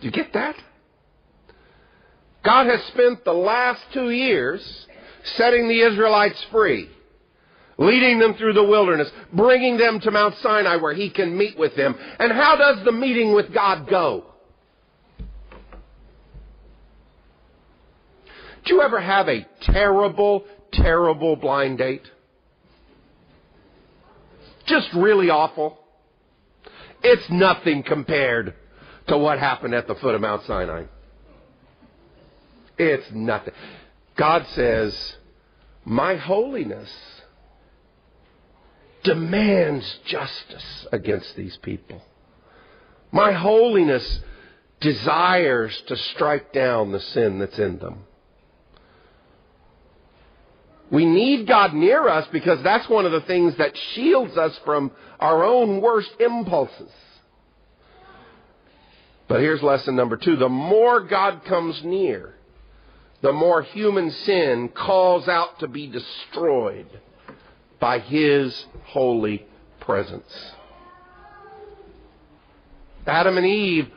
Do 0.00 0.06
you 0.06 0.10
get 0.10 0.32
that? 0.32 0.56
God 2.42 2.66
has 2.66 2.82
spent 2.84 3.24
the 3.24 3.34
last 3.34 3.82
two 3.92 4.10
years 4.10 4.86
setting 5.36 5.68
the 5.68 5.80
Israelites 5.80 6.42
free, 6.50 6.88
leading 7.78 8.18
them 8.18 8.34
through 8.34 8.54
the 8.54 8.64
wilderness, 8.64 9.10
bringing 9.32 9.76
them 9.76 10.00
to 10.00 10.10
Mount 10.10 10.34
Sinai 10.42 10.76
where 10.76 10.94
He 10.94 11.10
can 11.10 11.36
meet 11.36 11.58
with 11.58 11.74
them. 11.76 11.94
And 12.18 12.32
how 12.32 12.56
does 12.56 12.84
the 12.84 12.92
meeting 12.92 13.34
with 13.34 13.52
God 13.52 13.88
go? 13.88 14.24
Do 18.64 18.74
you 18.74 18.82
ever 18.82 19.00
have 19.00 19.28
a 19.28 19.46
terrible, 19.62 20.44
terrible 20.72 21.36
blind 21.36 21.78
date? 21.78 22.02
Just 24.66 24.88
really 24.94 25.30
awful. 25.30 25.78
It's 27.02 27.28
nothing 27.30 27.82
compared 27.82 28.54
to 29.08 29.16
what 29.16 29.38
happened 29.38 29.74
at 29.74 29.88
the 29.88 29.94
foot 29.96 30.14
of 30.14 30.20
Mount 30.20 30.42
Sinai. 30.46 30.84
It's 32.78 33.06
nothing. 33.12 33.54
God 34.20 34.46
says, 34.48 35.16
My 35.86 36.16
holiness 36.16 36.90
demands 39.02 39.98
justice 40.04 40.86
against 40.92 41.34
these 41.36 41.56
people. 41.62 42.02
My 43.12 43.32
holiness 43.32 44.20
desires 44.78 45.82
to 45.86 45.96
strike 45.96 46.52
down 46.52 46.92
the 46.92 47.00
sin 47.00 47.38
that's 47.38 47.58
in 47.58 47.78
them. 47.78 48.00
We 50.90 51.06
need 51.06 51.48
God 51.48 51.72
near 51.72 52.06
us 52.06 52.28
because 52.30 52.62
that's 52.62 52.90
one 52.90 53.06
of 53.06 53.12
the 53.12 53.22
things 53.22 53.56
that 53.56 53.74
shields 53.94 54.36
us 54.36 54.52
from 54.66 54.90
our 55.18 55.44
own 55.44 55.80
worst 55.80 56.10
impulses. 56.20 56.92
But 59.28 59.40
here's 59.40 59.62
lesson 59.62 59.96
number 59.96 60.18
two. 60.18 60.36
The 60.36 60.50
more 60.50 61.00
God 61.00 61.42
comes 61.46 61.80
near, 61.82 62.34
the 63.22 63.32
more 63.32 63.62
human 63.62 64.10
sin 64.10 64.68
calls 64.68 65.28
out 65.28 65.58
to 65.60 65.68
be 65.68 65.86
destroyed 65.86 66.86
by 67.78 67.98
His 67.98 68.66
holy 68.86 69.46
presence. 69.80 70.52
Adam 73.06 73.36
and 73.36 73.46
Eve, 73.46 73.88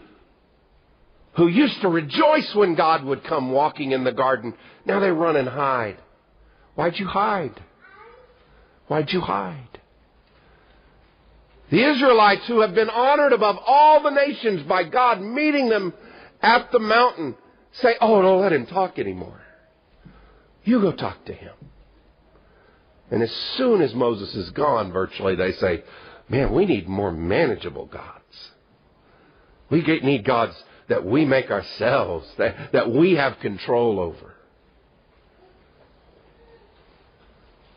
who 1.34 1.48
used 1.48 1.80
to 1.82 1.88
rejoice 1.88 2.54
when 2.56 2.76
God 2.76 3.04
would 3.04 3.24
come 3.24 3.52
walking 3.52 3.92
in 3.92 4.04
the 4.04 4.12
garden, 4.12 4.54
now 4.86 5.00
they 5.00 5.12
run 5.12 5.36
and 5.36 5.48
hide. 5.48 5.98
Why'd 6.76 6.98
you 7.00 7.08
hide? 7.08 7.62
Why'd 8.88 9.12
you 9.12 9.22
hide? 9.22 9.80
The 11.70 11.84
Israelites 11.84 12.46
who 12.48 12.62
have 12.62 12.76
been 12.76 12.90
honored 12.90 13.34
above 13.34 13.58
all 13.66 14.04
the 14.04 14.12
nations 14.12 14.64
by 14.64 14.84
God 14.84 15.22
meeting 15.22 15.70
them 15.70 15.94
at 16.42 16.72
the 16.72 16.80
mountain 16.80 17.36
say, 17.74 17.96
Oh, 18.00 18.22
don't 18.22 18.42
let 18.42 18.54
him 18.54 18.66
talk 18.66 19.00
anymore. 19.00 19.42
You 20.64 20.82
go 20.82 20.92
talk 20.92 21.26
to 21.26 21.34
him. 21.34 21.54
And 23.12 23.22
as 23.22 23.32
soon 23.58 23.82
as 23.82 23.94
Moses 23.94 24.34
is 24.36 24.50
gone, 24.52 24.92
virtually, 24.92 25.36
they 25.36 25.52
say, 25.54 25.84
Man, 26.30 26.54
we 26.54 26.66
need 26.66 26.88
more 26.88 27.12
manageable 27.12 27.86
gods. 27.86 28.52
We 29.70 29.82
need 29.82 30.24
gods 30.24 30.56
that 30.88 31.06
we 31.06 31.26
make 31.26 31.50
ourselves, 31.52 32.28
that, 32.38 32.72
that 32.74 32.92
we 32.92 33.14
have 33.14 33.40
control 33.40 34.00
over. 34.00 34.34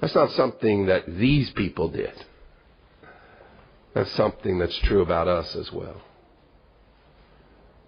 That's 0.00 0.14
not 0.14 0.30
something 0.32 0.86
that 0.86 1.04
these 1.06 1.50
people 1.50 1.88
did. 1.88 2.12
That's 3.94 4.12
something 4.12 4.58
that's 4.58 4.76
true 4.78 5.00
about 5.00 5.26
us 5.26 5.56
as 5.56 5.72
well. 5.72 6.02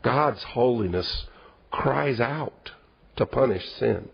God's 0.02 0.42
holiness 0.42 1.26
cries 1.70 2.20
out 2.20 2.70
to 3.16 3.26
punish 3.26 3.64
sin. 3.78 4.08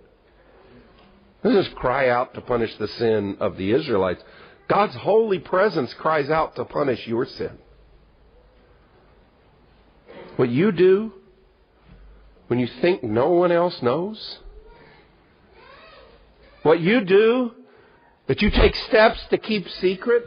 Doesn't 1.43 1.65
just 1.65 1.77
cry 1.77 2.09
out 2.09 2.35
to 2.35 2.41
punish 2.41 2.75
the 2.79 2.89
sin 2.89 3.37
of 3.41 3.57
the 3.57 3.73
Israelites. 3.73 4.23
God's 4.69 4.95
holy 4.95 5.39
presence 5.39 5.93
cries 5.95 6.31
out 6.31 6.57
to 6.57 6.65
punish 6.65 7.07
your 7.07 7.27
sin. 7.27 7.59
What 10.37 10.49
you 10.49 10.73
do 10.73 11.13
when 12.49 12.59
you 12.59 12.69
think 12.81 13.03
no 13.03 13.31
one 13.31 13.53
else 13.53 13.81
knows, 13.83 14.39
what 16.63 16.81
you 16.81 17.03
do 17.03 17.53
that 18.27 18.41
you 18.43 18.51
take 18.51 18.75
steps 18.75 19.21
to 19.31 19.39
keep 19.39 19.69
secret, 19.69 20.27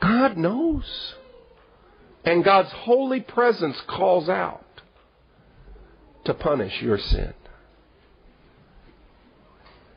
God 0.00 0.36
knows. 0.36 1.14
And 2.24 2.44
God's 2.44 2.70
holy 2.70 3.20
presence 3.20 3.80
calls 3.86 4.28
out 4.28 4.64
to 6.24 6.34
punish 6.34 6.82
your 6.82 6.98
sin. 6.98 7.32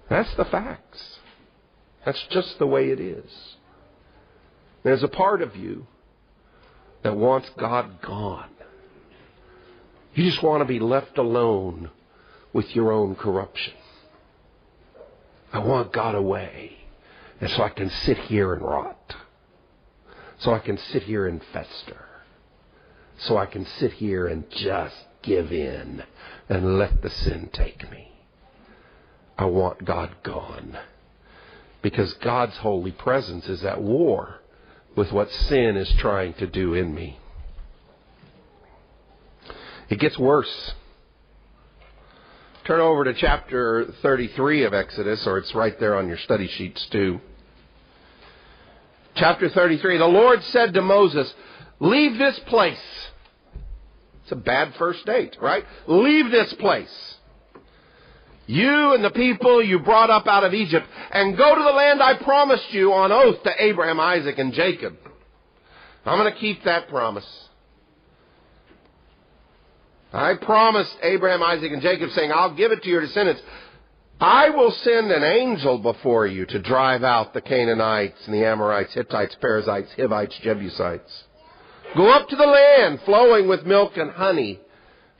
That's 0.09 0.33
the 0.35 0.45
facts. 0.45 1.19
That's 2.05 2.25
just 2.29 2.59
the 2.59 2.67
way 2.67 2.89
it 2.89 2.99
is. 2.99 3.55
There's 4.83 5.03
a 5.03 5.07
part 5.07 5.41
of 5.41 5.55
you 5.55 5.87
that 7.03 7.15
wants 7.15 7.49
God 7.57 8.01
gone. 8.01 8.49
You 10.13 10.23
just 10.23 10.43
want 10.43 10.61
to 10.61 10.65
be 10.65 10.79
left 10.79 11.17
alone 11.17 11.89
with 12.51 12.75
your 12.75 12.91
own 12.91 13.15
corruption. 13.15 13.73
I 15.51 15.59
want 15.59 15.91
God 15.91 16.15
away. 16.15 16.77
And 17.41 17.49
so 17.49 17.63
I 17.63 17.69
can 17.69 17.89
sit 17.89 18.17
here 18.17 18.53
and 18.53 18.61
rot 18.61 19.15
so 20.43 20.53
I 20.53 20.59
can 20.59 20.77
sit 20.77 21.03
here 21.03 21.25
and 21.25 21.41
fester. 21.53 22.05
So 23.25 23.37
I 23.37 23.45
can 23.45 23.65
sit 23.65 23.93
here 23.93 24.27
and 24.27 24.49
just 24.49 24.95
give 25.21 25.51
in 25.51 26.03
and 26.49 26.77
let 26.77 27.01
the 27.01 27.09
sin 27.09 27.49
take 27.53 27.89
me. 27.89 28.11
I 29.37 29.45
want 29.45 29.85
God 29.85 30.15
gone. 30.23 30.77
Because 31.81 32.13
God's 32.15 32.57
holy 32.57 32.91
presence 32.91 33.47
is 33.47 33.63
at 33.63 33.81
war 33.81 34.41
with 34.95 35.11
what 35.11 35.31
sin 35.31 35.77
is 35.77 35.91
trying 35.93 36.33
to 36.35 36.47
do 36.47 36.73
in 36.73 36.93
me. 36.93 37.19
It 39.89 39.99
gets 39.99 40.17
worse. 40.17 40.73
Turn 42.65 42.79
over 42.79 43.03
to 43.03 43.13
chapter 43.13 43.93
33 44.01 44.63
of 44.63 44.73
Exodus, 44.73 45.25
or 45.27 45.37
it's 45.37 45.53
right 45.53 45.77
there 45.79 45.95
on 45.95 46.07
your 46.07 46.17
study 46.17 46.47
sheets 46.47 46.85
too. 46.87 47.19
Chapter 49.15 49.49
33. 49.49 49.97
The 49.97 50.05
Lord 50.05 50.43
said 50.43 50.73
to 50.73 50.81
Moses, 50.81 51.33
Leave 51.79 52.17
this 52.17 52.39
place. 52.47 53.09
It's 54.23 54.31
a 54.31 54.37
bad 54.37 54.73
first 54.75 55.05
date, 55.05 55.37
right? 55.41 55.65
Leave 55.87 56.31
this 56.31 56.53
place. 56.53 57.15
You 58.45 58.93
and 58.93 59.03
the 59.03 59.11
people 59.11 59.63
you 59.63 59.79
brought 59.79 60.09
up 60.09 60.27
out 60.27 60.43
of 60.43 60.53
Egypt, 60.53 60.85
and 61.11 61.37
go 61.37 61.55
to 61.55 61.61
the 61.61 61.69
land 61.69 62.01
I 62.01 62.15
promised 62.15 62.71
you 62.71 62.91
on 62.93 63.11
oath 63.11 63.41
to 63.43 63.51
Abraham, 63.57 63.99
Isaac, 63.99 64.37
and 64.37 64.53
Jacob. 64.53 64.97
I'm 66.05 66.19
going 66.19 66.33
to 66.33 66.39
keep 66.39 66.63
that 66.65 66.89
promise. 66.89 67.25
I 70.11 70.35
promised 70.35 70.95
Abraham, 71.01 71.41
Isaac, 71.41 71.71
and 71.71 71.81
Jacob, 71.81 72.11
saying, 72.11 72.31
I'll 72.31 72.53
give 72.53 72.71
it 72.71 72.83
to 72.83 72.89
your 72.89 73.01
descendants. 73.01 73.41
I 74.19 74.49
will 74.49 74.71
send 74.71 75.11
an 75.11 75.23
angel 75.23 75.79
before 75.79 76.27
you 76.27 76.45
to 76.45 76.59
drive 76.59 77.03
out 77.03 77.33
the 77.33 77.41
Canaanites 77.41 78.19
and 78.25 78.33
the 78.33 78.45
Amorites, 78.45 78.93
Hittites, 78.93 79.35
Perizzites, 79.41 79.91
Hivites, 79.97 80.37
Jebusites. 80.41 81.23
Go 81.95 82.09
up 82.09 82.27
to 82.29 82.35
the 82.35 82.45
land 82.45 83.01
flowing 83.05 83.47
with 83.47 83.65
milk 83.65 83.97
and 83.97 84.09
honey. 84.11 84.59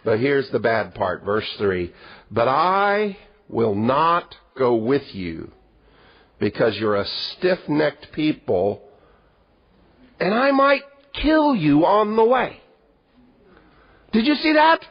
But 0.04 0.20
here's 0.20 0.50
the 0.50 0.60
bad 0.60 0.96
part, 0.96 1.24
verse 1.24 1.48
3. 1.58 1.94
But 2.32 2.48
I 2.48 3.18
will 3.48 3.76
not 3.76 4.36
go 4.58 4.76
with 4.76 5.14
you 5.14 5.52
because 6.40 6.76
you're 6.78 6.96
a 6.96 7.06
stiff-necked 7.06 8.12
people 8.12 8.82
and 10.20 10.34
I 10.34 10.52
might 10.52 10.84
kill 11.14 11.56
you 11.56 11.86
on 11.86 12.16
the 12.16 12.24
way. 12.24 12.60
Did 14.12 14.26
you 14.26 14.36
see 14.36 14.54
that? 14.54 14.86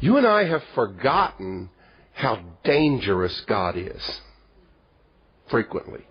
You 0.00 0.16
and 0.16 0.26
I 0.26 0.44
have 0.44 0.62
forgotten 0.74 1.70
how 2.12 2.40
dangerous 2.64 3.40
God 3.42 3.76
is 3.76 4.20
frequently. 5.50 6.06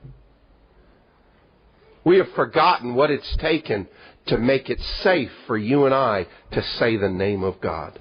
We 2.04 2.18
have 2.18 2.32
forgotten 2.34 2.96
what 2.96 3.12
it's 3.12 3.38
taken 3.38 3.88
to 4.26 4.38
make 4.38 4.70
it 4.70 4.80
safe 5.02 5.32
for 5.48 5.58
you 5.58 5.86
and 5.86 5.94
I 5.94 6.28
to 6.52 6.62
say 6.62 6.98
the 6.98 7.10
name 7.10 7.44
of 7.44 7.62
God, 7.62 8.00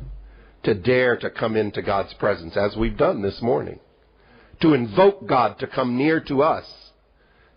to 0.64 0.74
dare 0.74 1.16
to 1.16 1.30
come 1.30 1.56
into 1.56 1.82
God's 1.82 2.14
presence, 2.14 2.56
as 2.56 2.76
we've 2.76 2.96
done 2.96 3.22
this 3.22 3.40
morning, 3.42 3.80
to 4.60 4.74
invoke 4.74 5.26
God 5.26 5.58
to 5.60 5.66
come 5.66 5.96
near 5.96 6.20
to 6.20 6.42
us, 6.42 6.64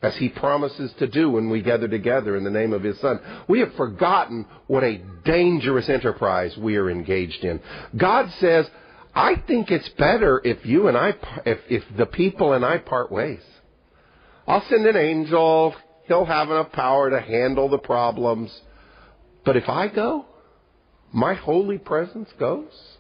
as 0.01 0.15
He 0.17 0.29
promises 0.29 0.94
to 1.00 1.08
do 1.08 1.32
when 1.32 1.50
we 1.50 1.62
gather 1.62 1.88
together 1.88 2.36
in 2.36 2.44
the 2.44 2.51
name 2.51 2.74
of 2.74 2.84
His 2.84 3.00
Son. 3.00 3.20
We 3.48 3.60
have 3.60 3.74
forgotten 3.74 4.46
what 4.67 4.84
a 4.84 5.01
dangerous 5.24 5.89
enterprise 5.89 6.55
we 6.58 6.77
are 6.77 6.89
engaged 6.89 7.44
in. 7.44 7.60
God 7.96 8.32
says, 8.39 8.67
I 9.15 9.36
think 9.48 9.72
it's 9.72 9.89
better 9.89 10.41
if 10.44 10.65
you 10.65 10.88
and 10.88 10.98
I, 10.98 11.13
if, 11.46 11.60
if 11.70 11.84
the 11.98 12.05
people 12.05 12.53
and 12.53 12.65
I 12.65 12.79
part 12.79 13.12
ways. 13.12 13.41
I'll 14.47 14.63
send 14.69 14.85
an 14.85 14.95
angel. 14.95 15.75
He'll 16.07 16.25
have 16.25 16.49
enough 16.49 16.71
power 16.71 17.09
to 17.09 17.19
handle 17.19 17.69
the 17.69 17.77
problems. 17.77 18.61
But 19.43 19.57
if 19.57 19.67
I 19.67 19.87
go, 19.87 20.25
my 21.11 21.33
holy 21.33 21.77
presence 21.77 22.29
goes. 22.39 22.97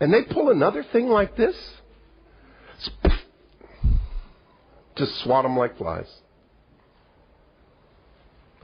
And 0.00 0.12
they 0.12 0.22
pull 0.22 0.50
another 0.50 0.84
thing 0.92 1.08
like 1.08 1.36
this, 1.36 1.56
just 4.96 5.18
swat 5.22 5.44
them 5.44 5.56
like 5.56 5.76
flies. 5.76 6.08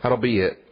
That'll 0.03 0.19
be 0.19 0.39
it. 0.39 0.64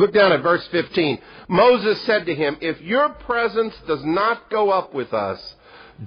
Look 0.00 0.14
down 0.14 0.32
at 0.32 0.42
verse 0.42 0.66
15. 0.68 1.18
Moses 1.48 2.00
said 2.06 2.24
to 2.24 2.34
him, 2.34 2.56
If 2.62 2.80
your 2.80 3.10
presence 3.10 3.74
does 3.86 4.02
not 4.02 4.48
go 4.48 4.70
up 4.70 4.94
with 4.94 5.12
us, 5.12 5.38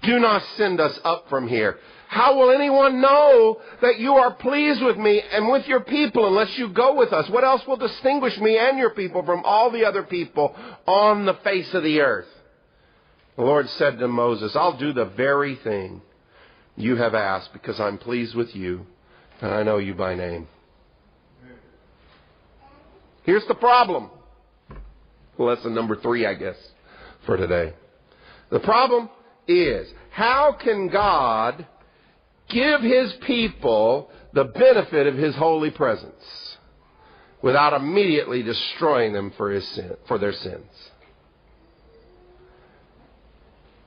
do 0.01 0.17
not 0.19 0.41
send 0.57 0.81
us 0.81 0.99
up 1.03 1.29
from 1.29 1.47
here. 1.47 1.77
How 2.07 2.35
will 2.35 2.49
anyone 2.49 3.01
know 3.01 3.61
that 3.83 3.99
you 3.99 4.15
are 4.15 4.33
pleased 4.33 4.81
with 4.81 4.97
me 4.97 5.21
and 5.31 5.47
with 5.47 5.67
your 5.67 5.81
people 5.81 6.25
unless 6.25 6.57
you 6.57 6.69
go 6.69 6.95
with 6.95 7.13
us? 7.13 7.29
What 7.29 7.43
else 7.43 7.67
will 7.67 7.77
distinguish 7.77 8.35
me 8.39 8.57
and 8.57 8.79
your 8.79 8.95
people 8.95 9.23
from 9.23 9.43
all 9.45 9.69
the 9.69 9.85
other 9.85 10.01
people 10.01 10.55
on 10.87 11.25
the 11.25 11.35
face 11.43 11.71
of 11.75 11.83
the 11.83 12.01
earth? 12.01 12.27
The 13.35 13.43
Lord 13.43 13.69
said 13.69 13.99
to 13.99 14.07
Moses, 14.07 14.55
I'll 14.55 14.75
do 14.75 14.91
the 14.91 15.05
very 15.05 15.53
thing 15.57 16.01
you 16.75 16.95
have 16.95 17.13
asked 17.13 17.53
because 17.53 17.79
I'm 17.79 17.99
pleased 17.99 18.33
with 18.33 18.55
you 18.55 18.87
and 19.39 19.53
I 19.53 19.61
know 19.61 19.77
you 19.77 19.93
by 19.93 20.15
name. 20.15 20.47
Here's 23.23 23.45
the 23.47 23.55
problem. 23.55 24.09
Lesson 25.37 25.73
number 25.73 25.95
three, 25.95 26.25
I 26.25 26.33
guess, 26.35 26.57
for 27.25 27.37
today. 27.37 27.73
The 28.49 28.59
problem 28.59 29.09
is 29.47 29.91
how 30.11 30.53
can 30.53 30.89
God 30.89 31.65
give 32.49 32.81
his 32.81 33.13
people 33.25 34.11
the 34.33 34.43
benefit 34.43 35.07
of 35.07 35.15
his 35.15 35.35
holy 35.35 35.71
presence 35.71 36.57
without 37.41 37.73
immediately 37.73 38.43
destroying 38.43 39.13
them 39.13 39.31
for, 39.37 39.51
his 39.51 39.67
sin, 39.69 39.95
for 40.07 40.17
their 40.17 40.33
sins? 40.33 40.91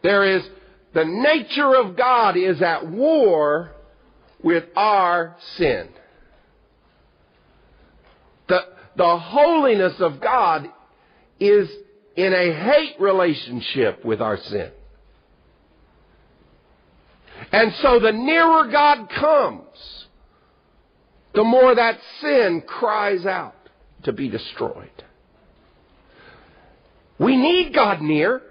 There 0.02 0.36
is 0.36 0.48
the 0.94 1.04
nature 1.04 1.76
of 1.76 1.96
God 1.96 2.36
is 2.36 2.62
at 2.62 2.86
war 2.90 3.72
with 4.42 4.64
our 4.74 5.36
sin. 5.56 5.88
The, 8.48 8.60
the 8.96 9.18
holiness 9.18 9.94
of 10.00 10.20
God 10.20 10.68
is 11.38 11.68
in 12.16 12.32
a 12.32 12.52
hate 12.52 12.96
relationship 12.98 14.04
with 14.04 14.20
our 14.20 14.38
sin. 14.38 14.70
And 17.52 17.72
so 17.82 18.00
the 18.00 18.12
nearer 18.12 18.68
God 18.70 19.08
comes, 19.10 20.06
the 21.34 21.44
more 21.44 21.74
that 21.74 21.98
sin 22.20 22.62
cries 22.66 23.26
out 23.26 23.54
to 24.04 24.12
be 24.12 24.28
destroyed. 24.28 24.90
We 27.18 27.36
need 27.36 27.75
God 27.75 28.00
near 28.00 28.42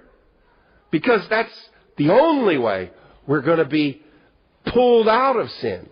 because 0.91 1.21
that's 1.29 1.51
the 1.97 2.11
only 2.11 2.57
way 2.57 2.91
we're 3.27 3.41
going 3.41 3.57
to 3.57 3.65
be 3.65 4.01
pulled 4.65 5.07
out 5.07 5.35
of 5.37 5.49
sin. 5.61 5.89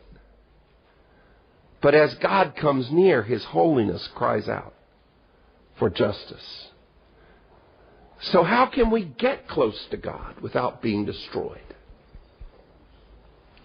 But 1.84 1.96
as 1.96 2.14
God 2.16 2.56
comes 2.56 2.90
near, 2.90 3.22
His 3.22 3.44
holiness 3.44 4.08
cries 4.16 4.48
out 4.48 4.74
for 5.78 5.90
justice. 5.90 6.70
So 8.22 8.42
how 8.44 8.68
can 8.68 8.90
we 8.90 9.04
get 9.04 9.50
close 9.50 9.78
to 9.92 9.98
God 9.98 10.40
without 10.42 10.82
being 10.82 11.04
destroyed? 11.04 11.60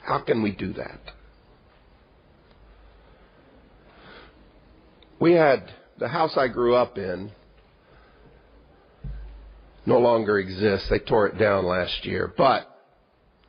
How 0.02 0.18
can 0.18 0.42
we 0.42 0.50
do 0.50 0.72
that? 0.72 1.00
We 5.20 5.32
had 5.32 5.70
the 5.98 6.08
house 6.08 6.36
I 6.36 6.48
grew 6.48 6.74
up 6.74 6.98
in 6.98 7.30
no 9.86 10.00
longer 10.00 10.38
exists. 10.38 10.88
They 10.88 10.98
tore 10.98 11.28
it 11.28 11.38
down 11.38 11.64
last 11.66 12.04
year, 12.04 12.32
but 12.36 12.68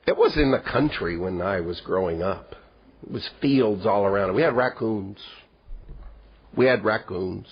it 0.05 0.15
was 0.15 0.37
in 0.37 0.51
the 0.51 0.59
country 0.59 1.17
when 1.17 1.41
I 1.41 1.59
was 1.61 1.81
growing 1.81 2.21
up. 2.21 2.55
It 3.03 3.11
was 3.11 3.27
fields 3.41 3.85
all 3.85 4.05
around. 4.05 4.33
We 4.35 4.41
had 4.41 4.55
raccoons. 4.55 5.19
We 6.55 6.65
had 6.65 6.83
raccoons. 6.83 7.47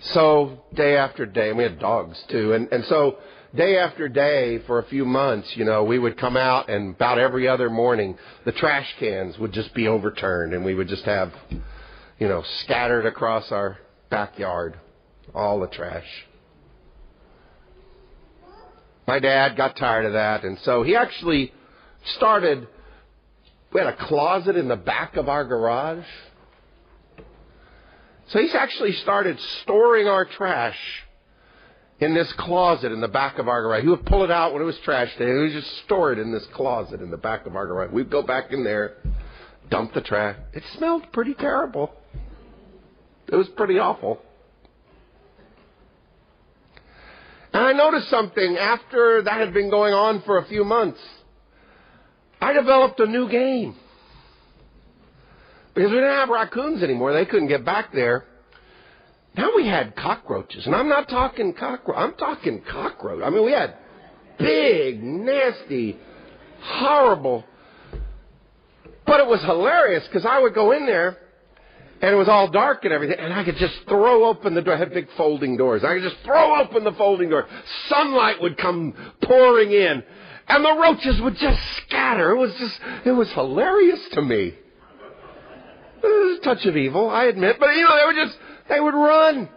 So 0.00 0.58
day 0.74 0.96
after 0.96 1.26
day, 1.26 1.48
and 1.50 1.56
we 1.56 1.62
had 1.62 1.78
dogs 1.78 2.22
too, 2.28 2.54
and 2.54 2.70
and 2.72 2.84
so 2.86 3.18
day 3.54 3.78
after 3.78 4.08
day 4.08 4.58
for 4.66 4.78
a 4.78 4.84
few 4.84 5.04
months, 5.04 5.56
you 5.56 5.64
know, 5.64 5.84
we 5.84 5.98
would 5.98 6.16
come 6.18 6.36
out 6.36 6.68
and 6.68 6.94
about 6.94 7.18
every 7.18 7.46
other 7.46 7.70
morning, 7.70 8.18
the 8.44 8.52
trash 8.52 8.92
cans 8.98 9.38
would 9.38 9.52
just 9.52 9.72
be 9.74 9.86
overturned, 9.86 10.54
and 10.54 10.64
we 10.64 10.74
would 10.74 10.88
just 10.88 11.04
have, 11.04 11.32
you 12.18 12.28
know, 12.28 12.42
scattered 12.62 13.06
across 13.06 13.52
our 13.52 13.78
backyard, 14.10 14.78
all 15.34 15.60
the 15.60 15.68
trash. 15.68 16.26
My 19.06 19.18
dad 19.18 19.56
got 19.56 19.76
tired 19.76 20.06
of 20.06 20.14
that, 20.14 20.44
and 20.44 20.58
so 20.60 20.82
he 20.82 20.96
actually 20.96 21.52
started 22.16 22.66
we 23.72 23.80
had 23.80 23.88
a 23.88 23.96
closet 23.96 24.56
in 24.56 24.68
the 24.68 24.76
back 24.76 25.16
of 25.16 25.28
our 25.28 25.44
garage. 25.44 26.04
So 28.28 28.40
he's 28.40 28.54
actually 28.54 28.92
started 28.92 29.38
storing 29.62 30.08
our 30.08 30.24
trash 30.24 30.78
in 32.00 32.14
this 32.14 32.32
closet 32.34 32.92
in 32.92 33.00
the 33.00 33.08
back 33.08 33.38
of 33.38 33.48
our 33.48 33.62
garage. 33.62 33.82
He 33.82 33.88
would 33.88 34.04
pull 34.06 34.24
it 34.24 34.30
out 34.30 34.52
when 34.52 34.62
it 34.62 34.64
was 34.64 34.78
trash 34.78 35.16
day, 35.16 35.24
and 35.24 35.34
he 35.34 35.40
would 35.40 35.62
just 35.62 35.78
store 35.84 36.12
it 36.12 36.18
in 36.18 36.32
this 36.32 36.44
closet 36.46 37.00
in 37.00 37.10
the 37.10 37.16
back 37.16 37.46
of 37.46 37.56
our 37.56 37.66
garage. 37.66 37.92
We'd 37.92 38.10
go 38.10 38.22
back 38.22 38.52
in 38.52 38.64
there, 38.64 38.96
dump 39.70 39.94
the 39.94 40.00
trash. 40.00 40.36
It 40.52 40.62
smelled 40.76 41.12
pretty 41.12 41.34
terrible. 41.34 41.94
It 43.28 43.36
was 43.36 43.48
pretty 43.50 43.78
awful. 43.78 44.20
And 47.54 47.62
I 47.64 47.72
noticed 47.72 48.08
something 48.08 48.56
after 48.56 49.22
that 49.22 49.38
had 49.38 49.52
been 49.52 49.70
going 49.70 49.92
on 49.94 50.22
for 50.22 50.38
a 50.38 50.44
few 50.46 50.64
months. 50.64 51.00
I 52.42 52.52
developed 52.52 52.98
a 53.00 53.06
new 53.06 53.28
game. 53.28 53.76
Because 55.74 55.90
we 55.90 55.96
didn't 55.96 56.10
have 56.10 56.28
raccoons 56.28 56.82
anymore. 56.82 57.12
They 57.12 57.24
couldn't 57.24 57.48
get 57.48 57.64
back 57.64 57.92
there. 57.92 58.26
Now 59.36 59.50
we 59.54 59.66
had 59.66 59.96
cockroaches. 59.96 60.66
And 60.66 60.74
I'm 60.74 60.88
not 60.88 61.08
talking 61.08 61.54
cockroach. 61.54 61.96
I'm 61.96 62.14
talking 62.14 62.62
cockroach. 62.70 63.22
I 63.24 63.30
mean, 63.30 63.44
we 63.44 63.52
had 63.52 63.76
big, 64.38 65.02
nasty, 65.02 65.96
horrible. 66.60 67.44
But 69.06 69.20
it 69.20 69.26
was 69.26 69.40
hilarious 69.42 70.04
because 70.08 70.26
I 70.26 70.40
would 70.40 70.54
go 70.54 70.72
in 70.72 70.84
there 70.84 71.16
and 72.02 72.12
it 72.12 72.16
was 72.16 72.28
all 72.28 72.50
dark 72.50 72.84
and 72.84 72.92
everything, 72.92 73.16
and 73.20 73.32
I 73.32 73.44
could 73.44 73.56
just 73.56 73.74
throw 73.88 74.24
open 74.24 74.54
the 74.54 74.62
door. 74.62 74.74
I 74.74 74.78
had 74.78 74.92
big 74.92 75.06
folding 75.16 75.56
doors. 75.56 75.84
I 75.84 75.94
could 75.94 76.02
just 76.02 76.16
throw 76.24 76.60
open 76.60 76.82
the 76.82 76.92
folding 76.92 77.30
door. 77.30 77.46
Sunlight 77.88 78.42
would 78.42 78.58
come 78.58 78.92
pouring 79.22 79.70
in, 79.70 80.02
and 80.48 80.64
the 80.64 80.74
roaches 80.74 81.20
would 81.20 81.36
just 81.36 81.60
scatter. 81.78 82.30
It 82.32 82.38
was 82.38 82.54
just, 82.54 82.80
it 83.04 83.12
was 83.12 83.30
hilarious 83.32 84.00
to 84.12 84.22
me. 84.22 84.54
Was 86.02 86.38
a 86.38 86.44
touch 86.44 86.66
of 86.66 86.76
evil, 86.76 87.08
I 87.08 87.24
admit, 87.24 87.56
but 87.60 87.74
you 87.76 87.82
know, 87.82 87.96
they 87.96 88.06
would 88.06 88.26
just, 88.26 88.38
they 88.68 88.80
would 88.80 88.94
run. 88.94 89.48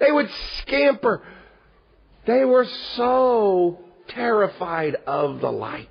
They 0.00 0.10
would 0.10 0.28
scamper. 0.60 1.22
They 2.26 2.44
were 2.44 2.66
so 2.96 3.78
terrified 4.08 4.96
of 5.06 5.40
the 5.40 5.50
light. 5.50 5.88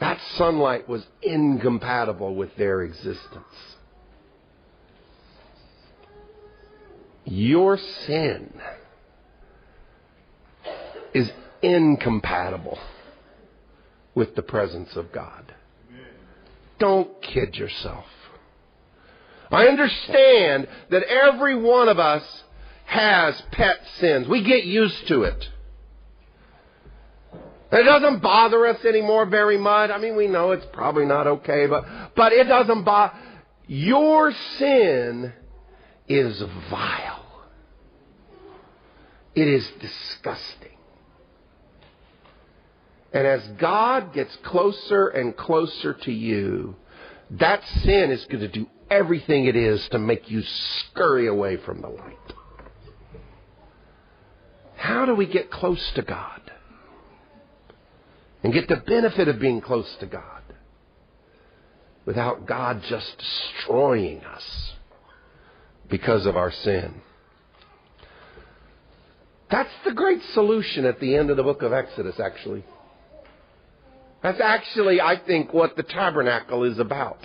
That 0.00 0.18
sunlight 0.36 0.88
was 0.88 1.06
incompatible 1.22 2.34
with 2.34 2.56
their 2.56 2.82
existence. 2.82 3.44
Your 7.24 7.78
sin 8.06 8.52
is 11.14 11.30
incompatible 11.62 12.78
with 14.14 14.34
the 14.34 14.42
presence 14.42 14.94
of 14.96 15.12
God. 15.12 15.54
Don't 16.78 17.22
kid 17.22 17.54
yourself. 17.54 18.06
I 19.50 19.66
understand 19.66 20.66
that 20.90 21.02
every 21.04 21.54
one 21.54 21.88
of 21.88 21.98
us 21.98 22.24
has 22.86 23.40
pet 23.52 23.76
sins. 23.98 24.26
We 24.26 24.42
get 24.42 24.64
used 24.64 25.06
to 25.08 25.22
it. 25.22 25.48
It 27.70 27.84
doesn't 27.84 28.20
bother 28.20 28.66
us 28.66 28.84
anymore 28.84 29.24
very 29.26 29.56
much. 29.56 29.90
I 29.90 29.98
mean, 29.98 30.16
we 30.16 30.26
know 30.26 30.50
it's 30.50 30.66
probably 30.72 31.06
not 31.06 31.26
okay, 31.26 31.66
but, 31.66 31.84
but 32.14 32.32
it 32.32 32.44
doesn't 32.44 32.84
bother. 32.84 33.14
Your 33.66 34.32
sin 34.58 35.32
is 36.08 36.42
vile. 36.68 37.24
It 39.34 39.48
is 39.48 39.66
disgusting. 39.80 40.71
And 43.12 43.26
as 43.26 43.42
God 43.58 44.14
gets 44.14 44.34
closer 44.44 45.08
and 45.08 45.36
closer 45.36 45.92
to 45.92 46.12
you, 46.12 46.76
that 47.32 47.62
sin 47.82 48.10
is 48.10 48.24
going 48.26 48.40
to 48.40 48.48
do 48.48 48.66
everything 48.90 49.46
it 49.46 49.56
is 49.56 49.86
to 49.90 49.98
make 49.98 50.30
you 50.30 50.42
scurry 50.42 51.26
away 51.26 51.56
from 51.58 51.80
the 51.80 51.88
light. 51.88 52.16
How 54.76 55.06
do 55.06 55.14
we 55.14 55.26
get 55.26 55.50
close 55.50 55.92
to 55.94 56.02
God? 56.02 56.40
And 58.42 58.52
get 58.52 58.68
the 58.68 58.76
benefit 58.76 59.28
of 59.28 59.38
being 59.38 59.60
close 59.60 59.94
to 60.00 60.06
God 60.06 60.42
without 62.04 62.46
God 62.46 62.82
just 62.88 63.16
destroying 63.18 64.24
us 64.24 64.72
because 65.88 66.26
of 66.26 66.36
our 66.36 66.50
sin. 66.50 67.00
That's 69.50 69.70
the 69.84 69.92
great 69.92 70.22
solution 70.32 70.84
at 70.86 70.98
the 70.98 71.14
end 71.14 71.30
of 71.30 71.36
the 71.36 71.42
book 71.42 71.62
of 71.62 71.72
Exodus, 71.72 72.18
actually. 72.18 72.64
That's 74.22 74.40
actually, 74.40 75.00
I 75.00 75.16
think, 75.26 75.52
what 75.52 75.76
the 75.76 75.82
tabernacle 75.82 76.64
is 76.64 76.78
about. 76.78 77.18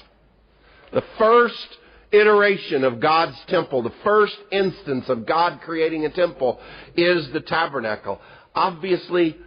The 0.94 1.04
first 1.18 1.68
iteration 2.12 2.84
of 2.84 3.00
God's 3.00 3.38
temple, 3.48 3.84
the 3.84 3.94
first 4.04 4.38
instance 4.52 5.10
of 5.10 5.26
God 5.26 5.60
creating 5.64 6.06
a 6.06 6.10
temple 6.10 6.60
is 6.96 7.30
the 7.32 7.42
tabernacle. 7.42 8.20
Obviously, 8.56 9.38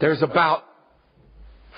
there's 0.00 0.20
about 0.22 0.64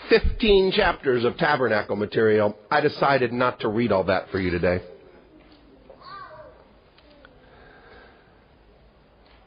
15 0.09 0.73
chapters 0.73 1.25
of 1.25 1.37
tabernacle 1.37 1.97
material. 1.97 2.57
I 2.71 2.81
decided 2.81 3.33
not 3.33 3.61
to 3.61 3.69
read 3.69 3.93
all 3.93 4.05
that 4.05 4.31
for 4.31 4.41
you 4.41 4.51
today. 4.51 4.83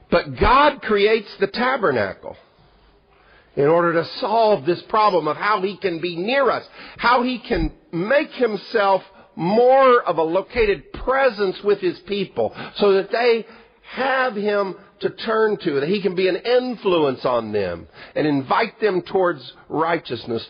But 0.10 0.40
God 0.40 0.82
creates 0.82 1.36
the 1.40 1.48
tabernacle 1.48 2.38
in 3.56 3.66
order 3.66 3.94
to 3.94 4.06
solve 4.20 4.66
this 4.66 4.82
problem 4.90 5.28
of 5.28 5.38
how 5.38 5.62
he 5.62 5.78
can 5.78 6.00
be 6.00 6.16
near 6.16 6.50
us, 6.50 6.66
how 6.98 7.24
he 7.24 7.40
can 7.40 7.72
make 7.92 8.32
himself 8.32 9.02
more 9.36 10.02
of 10.02 10.18
a 10.18 10.24
located 10.24 10.92
presence 10.94 11.58
with 11.64 11.80
his 11.80 12.00
people 12.00 12.54
so 12.76 12.94
that 12.94 13.12
they 13.12 13.46
have 13.94 14.36
him 14.36 14.76
to 15.00 15.10
turn 15.10 15.58
to, 15.58 15.80
that 15.80 15.90
he 15.90 16.02
can 16.02 16.16
be 16.16 16.28
an 16.28 16.38
influence 16.38 17.26
on 17.26 17.52
them 17.52 17.88
and 18.16 18.26
invite 18.26 18.80
them 18.80 19.02
towards 19.02 19.54
righteousness 19.70 20.46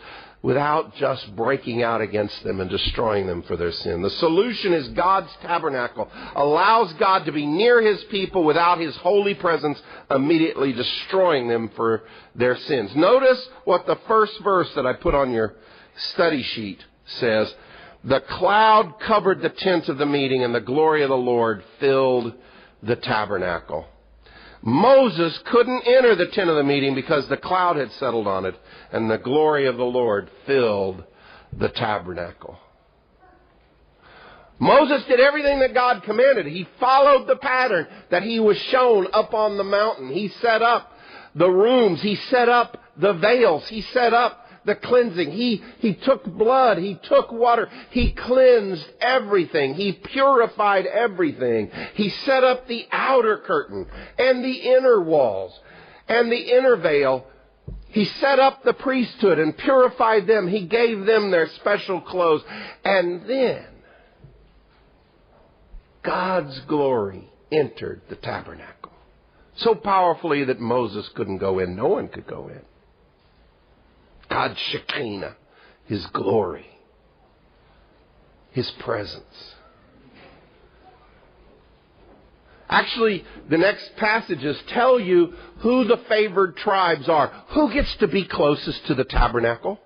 without 0.46 0.96
just 0.98 1.36
breaking 1.36 1.82
out 1.82 2.02
against 2.02 2.44
them 2.44 2.62
and 2.62 2.70
destroying 2.70 3.26
them 3.26 3.42
for 3.42 3.58
their 3.58 3.72
sin. 3.72 4.04
The 4.04 4.12
solution 4.12 4.74
is 4.74 4.88
God's 4.90 5.32
tabernacle 5.42 6.08
allows 6.36 6.94
God 6.94 7.26
to 7.26 7.32
be 7.32 7.48
near 7.48 7.82
his 7.82 8.04
people 8.12 8.44
without 8.44 8.80
his 8.80 8.96
holy 8.98 9.34
presence 9.34 9.82
immediately 10.12 10.72
destroying 10.72 11.48
them 11.48 11.72
for 11.76 12.04
their 12.36 12.56
sins. 12.56 12.96
Notice 12.96 13.44
what 13.64 13.88
the 13.88 13.98
first 14.08 14.40
verse 14.42 14.72
that 14.76 14.86
I 14.86 14.94
put 14.94 15.16
on 15.16 15.32
your 15.32 15.56
study 16.12 16.44
sheet 16.44 16.86
says. 17.06 17.52
The 18.04 18.20
cloud 18.20 19.00
covered 19.00 19.42
the 19.42 19.50
tent 19.50 19.90
of 19.90 19.98
the 19.98 20.06
meeting 20.06 20.44
and 20.44 20.54
the 20.54 20.62
glory 20.62 21.02
of 21.02 21.10
the 21.10 21.18
Lord 21.18 21.64
filled 21.80 22.36
the 22.84 22.98
tabernacle. 22.98 23.88
Moses 24.62 25.38
couldn't 25.46 25.88
enter 25.88 26.16
the 26.16 26.28
tent 26.28 26.50
of 26.50 26.56
the 26.56 26.64
meeting 26.64 26.96
because 26.96 27.28
the 27.28 27.38
cloud 27.38 27.76
had 27.76 27.92
settled 27.94 28.28
on 28.28 28.46
it, 28.46 28.56
and 28.92 29.10
the 29.10 29.18
glory 29.18 29.68
of 29.68 29.78
the 29.78 29.84
Lord 29.84 30.30
filled 30.46 31.04
the 31.54 31.70
tabernacle. 31.70 32.58
Moses 34.58 35.04
did 35.08 35.20
everything 35.20 35.60
that 35.60 35.74
God 35.74 36.04
commanded. 36.04 36.46
He 36.46 36.68
followed 36.80 37.28
the 37.28 37.36
pattern 37.36 37.88
that 38.10 38.24
he 38.24 38.40
was 38.40 38.58
shown 38.58 39.08
up 39.12 39.34
on 39.34 39.58
the 39.58 39.64
mountain. 39.64 40.10
He 40.10 40.30
set 40.42 40.62
up 40.62 40.92
the 41.36 41.50
rooms. 41.50 42.02
He 42.02 42.16
set 42.16 42.48
up 42.48 42.82
the 42.98 43.14
veils. 43.14 43.68
He 43.68 43.82
set 43.82 44.14
up 44.14 44.45
the 44.66 44.76
cleansing. 44.76 45.32
He, 45.32 45.64
he 45.80 45.94
took 45.94 46.26
blood. 46.26 46.78
He 46.78 47.00
took 47.04 47.32
water. 47.32 47.70
He 47.92 48.12
cleansed 48.12 48.86
everything. 49.00 49.76
He 49.76 49.94
purified 49.94 50.86
everything. 50.86 51.72
He 51.94 52.10
set 52.10 52.44
up 52.44 52.68
the 52.68 52.88
outer 52.92 53.38
curtain 53.38 53.88
and 54.18 54.44
the 54.44 54.52
inner 54.52 55.02
walls 55.02 55.58
and 56.08 56.32
the 56.32 56.58
inner 56.58 56.76
veil. 56.76 57.26
He 57.90 58.06
set 58.06 58.40
up 58.40 58.64
the 58.64 58.74
priesthood 58.74 59.40
and 59.40 59.58
purified 59.58 60.28
them. 60.28 60.48
He 60.48 60.66
gave 60.66 61.06
them 61.06 61.32
their 61.32 61.48
special 61.56 62.02
clothes. 62.02 62.44
And 62.84 63.26
then 63.28 63.66
God's 66.04 66.60
glory 66.62 67.30
entered 67.52 68.02
the 68.10 68.16
tabernacle. 68.18 68.92
So 69.58 69.76
powerfully 69.76 70.44
that 70.46 70.60
Moses 70.60 71.08
couldn't 71.16 71.38
go 71.38 71.60
in. 71.60 71.76
No 71.76 71.88
one 71.88 72.10
could 72.10 72.28
go 72.28 72.50
in. 72.50 72.62
God's 74.36 74.60
Shekinah, 74.60 75.34
His 75.86 76.06
glory, 76.08 76.68
His 78.52 78.70
presence. 78.80 79.54
Actually, 82.68 83.24
the 83.50 83.58
next 83.58 83.96
passages 83.96 84.62
tell 84.68 85.00
you 85.00 85.34
who 85.60 85.86
the 85.86 86.02
favored 86.10 86.58
tribes 86.58 87.08
are. 87.08 87.28
Who 87.52 87.72
gets 87.72 87.96
to 87.98 88.10
be 88.10 88.26
closest 88.26 88.86
to 88.88 88.94
the 88.94 89.06
tabernacle? 89.06 89.80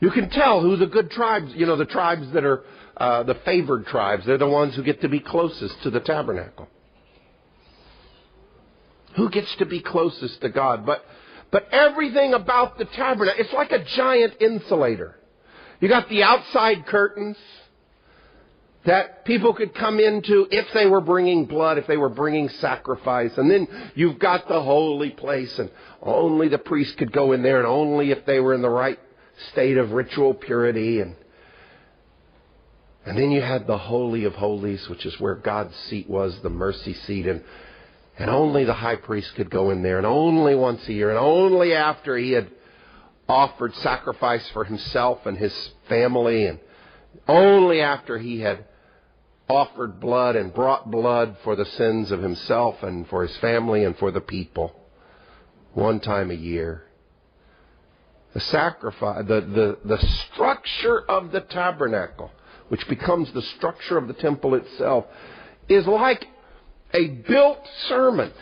You 0.00 0.10
can 0.10 0.28
tell 0.30 0.60
who 0.60 0.74
the 0.74 0.88
good 0.88 1.12
tribes, 1.12 1.52
you 1.54 1.66
know, 1.66 1.76
the 1.76 1.84
tribes 1.84 2.32
that 2.32 2.44
are 2.44 2.64
uh, 2.96 3.22
the 3.22 3.36
favored 3.44 3.86
tribes. 3.86 4.26
They're 4.26 4.38
the 4.38 4.48
ones 4.48 4.74
who 4.74 4.82
get 4.82 5.02
to 5.02 5.08
be 5.08 5.20
closest 5.20 5.80
to 5.84 5.90
the 5.90 6.00
tabernacle. 6.00 6.66
Who 9.14 9.30
gets 9.30 9.54
to 9.56 9.66
be 9.66 9.78
closest 9.78 10.40
to 10.40 10.48
God? 10.48 10.84
But 10.84 11.04
but 11.50 11.68
everything 11.72 12.34
about 12.34 12.78
the 12.78 12.84
tabernacle, 12.84 13.40
it's 13.42 13.52
like 13.52 13.72
a 13.72 13.84
giant 13.84 14.34
insulator. 14.40 15.16
You 15.80 15.88
got 15.88 16.08
the 16.08 16.22
outside 16.22 16.86
curtains 16.86 17.36
that 18.84 19.24
people 19.24 19.52
could 19.52 19.74
come 19.74 20.00
into 20.00 20.46
if 20.50 20.66
they 20.72 20.86
were 20.86 21.00
bringing 21.00 21.46
blood, 21.46 21.78
if 21.78 21.86
they 21.86 21.96
were 21.96 22.08
bringing 22.08 22.48
sacrifice. 22.48 23.36
And 23.36 23.50
then 23.50 23.68
you've 23.94 24.18
got 24.18 24.48
the 24.48 24.62
holy 24.62 25.10
place 25.10 25.58
and 25.58 25.70
only 26.02 26.48
the 26.48 26.58
priest 26.58 26.96
could 26.96 27.12
go 27.12 27.32
in 27.32 27.42
there 27.42 27.58
and 27.58 27.66
only 27.66 28.10
if 28.10 28.24
they 28.24 28.40
were 28.40 28.54
in 28.54 28.62
the 28.62 28.70
right 28.70 28.98
state 29.52 29.76
of 29.76 29.92
ritual 29.92 30.34
purity 30.34 31.00
and 31.00 31.16
and 33.04 33.16
then 33.16 33.30
you 33.30 33.40
had 33.40 33.66
the 33.66 33.78
Holy 33.78 34.24
of 34.24 34.34
Holies, 34.34 34.88
which 34.88 35.06
is 35.06 35.18
where 35.18 35.34
God's 35.34 35.74
seat 35.74 36.08
was, 36.08 36.38
the 36.42 36.50
mercy 36.50 36.92
seat. 36.92 37.26
And 37.26 37.42
and 38.20 38.28
only 38.28 38.64
the 38.64 38.74
high 38.74 38.96
priest 38.96 39.34
could 39.34 39.48
go 39.48 39.70
in 39.70 39.82
there, 39.82 39.96
and 39.96 40.06
only 40.06 40.54
once 40.54 40.86
a 40.86 40.92
year, 40.92 41.08
and 41.08 41.18
only 41.18 41.72
after 41.72 42.18
he 42.18 42.32
had 42.32 42.50
offered 43.26 43.74
sacrifice 43.76 44.46
for 44.50 44.62
himself 44.64 45.24
and 45.24 45.38
his 45.38 45.70
family, 45.88 46.44
and 46.44 46.60
only 47.26 47.80
after 47.80 48.18
he 48.18 48.40
had 48.40 48.66
offered 49.48 49.98
blood 50.00 50.36
and 50.36 50.52
brought 50.52 50.90
blood 50.90 51.34
for 51.42 51.56
the 51.56 51.64
sins 51.64 52.10
of 52.10 52.22
himself 52.22 52.82
and 52.82 53.08
for 53.08 53.22
his 53.26 53.34
family 53.38 53.84
and 53.84 53.96
for 53.96 54.10
the 54.10 54.20
people. 54.20 54.76
One 55.72 55.98
time 55.98 56.30
a 56.30 56.34
year. 56.34 56.84
The 58.34 58.40
sacrifice, 58.40 59.24
the, 59.26 59.40
the, 59.40 59.78
the 59.82 59.98
structure 59.98 61.00
of 61.08 61.32
the 61.32 61.40
tabernacle, 61.40 62.30
which 62.68 62.86
becomes 62.86 63.32
the 63.32 63.42
structure 63.42 63.96
of 63.96 64.08
the 64.08 64.14
temple 64.14 64.56
itself, 64.56 65.06
is 65.70 65.86
like 65.86 66.26
a 66.92 67.08
built 67.08 67.66
sermon, 67.88 68.32